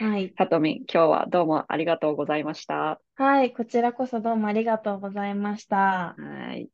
[0.00, 0.34] うん、はい。
[0.36, 3.00] さとみ、今日はどうもありがとうございました。
[3.16, 6.14] はい、こちらこそどうもありがとうございました。
[6.18, 6.68] はい。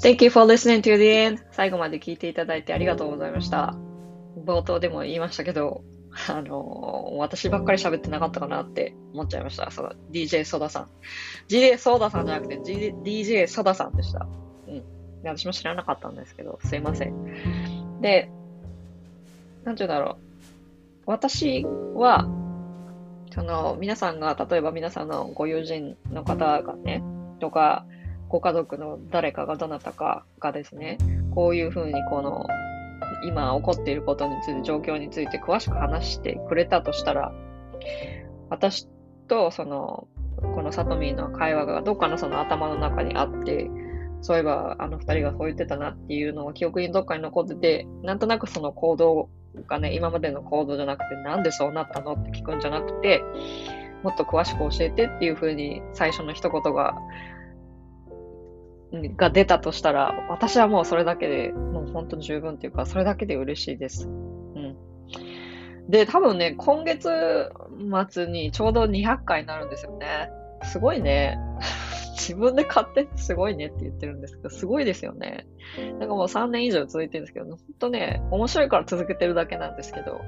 [0.00, 1.38] Thank you for listening to the end.
[1.50, 3.74] 最後まで聞いていただいてありがとうございました。
[4.44, 5.82] 冒頭でも言いましたけど、
[6.28, 9.70] あの、私ばっかり喋ってなかったかなって思っちゃいました。
[9.72, 10.88] その DJ ソダさん。
[11.48, 14.28] DJ ソダさんじゃなくて G DJ ソダさんでした。
[14.68, 14.84] うん。
[15.24, 18.00] 私も知らなかったんですけど、すいません。
[18.00, 18.30] で、
[19.64, 20.16] なんて言うんだろう。
[21.06, 22.28] 私は、
[23.32, 27.02] その、皆さんが、例えば皆さんのご友人の方がね、
[27.40, 27.84] とか、
[28.28, 30.98] ご家族の誰かがどなたかがですね、
[31.34, 32.46] こういうふうにこの、
[33.24, 37.32] 今起こっていることについて、状況について詳しく話してくれたとしたら、
[38.50, 38.88] 私
[39.28, 40.08] とその、
[40.54, 43.70] このサトミーの会話がどっかのその頭の中にあって、
[44.20, 49.30] そういえばあの二人がそう言ってたなっていうのを記憶にどっかに残ってて、なんとなくその行動
[49.66, 53.22] がね、今までの行動じゃなくて、なんでそうなったのって聞くんじゃなくて、
[54.02, 56.94] もっと詳しく教えてっていうふうに最初の一言が
[59.16, 64.08] が出たとしたら、私はもうそれだけで、もう本当十分っていうか、それだけで嬉しいです。
[64.08, 64.76] うん。
[65.88, 67.50] で、多分ね、今月
[68.10, 70.30] 末にちょうど200回になるんですよね。
[70.62, 71.38] すごいね。
[72.18, 75.46] 自分で買ってすごいねって言ってるんですけど、すごいですよね。
[75.98, 80.20] なんかもう3年以上続いてるんですけど、本当ね、面白いから続けてるだけなんですけど、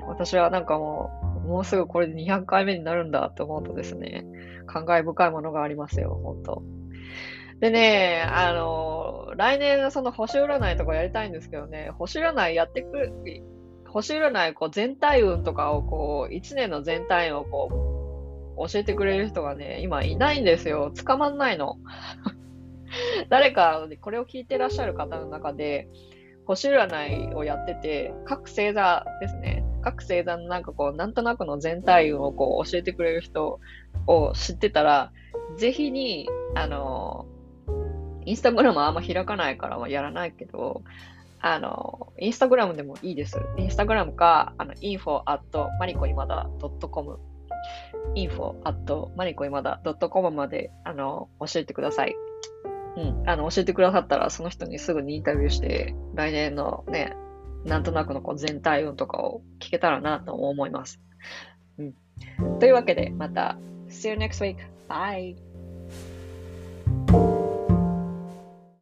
[0.00, 1.10] うん、私はなんかも
[1.44, 4.24] う、もうすぐこれで200回目になるんだって思うとですね、
[4.66, 6.62] 感慨深いものがありますよ、本当
[7.60, 13.12] でね、あの、来年のその星占いとかやりたいんですけどね、星占いやってくる、
[13.86, 20.92] 星占いこう全体運とかをこう、1年の全体運をこう、教えてくれる人がね、今いないんですよ。
[20.92, 21.76] 捕まんないの。
[23.28, 25.88] 誰か、これを聞いてらっしゃる方の中で、
[26.46, 29.64] 星占いをやってて、各星座ですね。
[29.82, 33.60] 各星座のなんかこう、なんとなくの全体運をこう教えてくれる人
[34.06, 35.12] を知ってたら、
[35.56, 37.26] ぜひに、あの、
[38.26, 40.82] インスタグラムはあんま開かないからやらないけど、
[41.40, 43.38] あの、インスタグラムでもいいです。
[43.58, 46.48] インスタグラムか、あの、info at マリコ今だ
[46.90, 47.18] .com
[48.14, 52.14] info at マリコ今だ .com まで、あの、教えてください。
[52.96, 53.28] うん。
[53.28, 57.14] あの、教えてくださったら、その人にすぐにインタビューして、来年のね、
[57.64, 61.00] なんとなくのこう全体運とかを聞けたらなと思います。
[61.78, 62.58] うん。
[62.58, 63.58] というわけで、また、
[63.88, 64.56] See you next week.
[64.88, 65.36] Bye!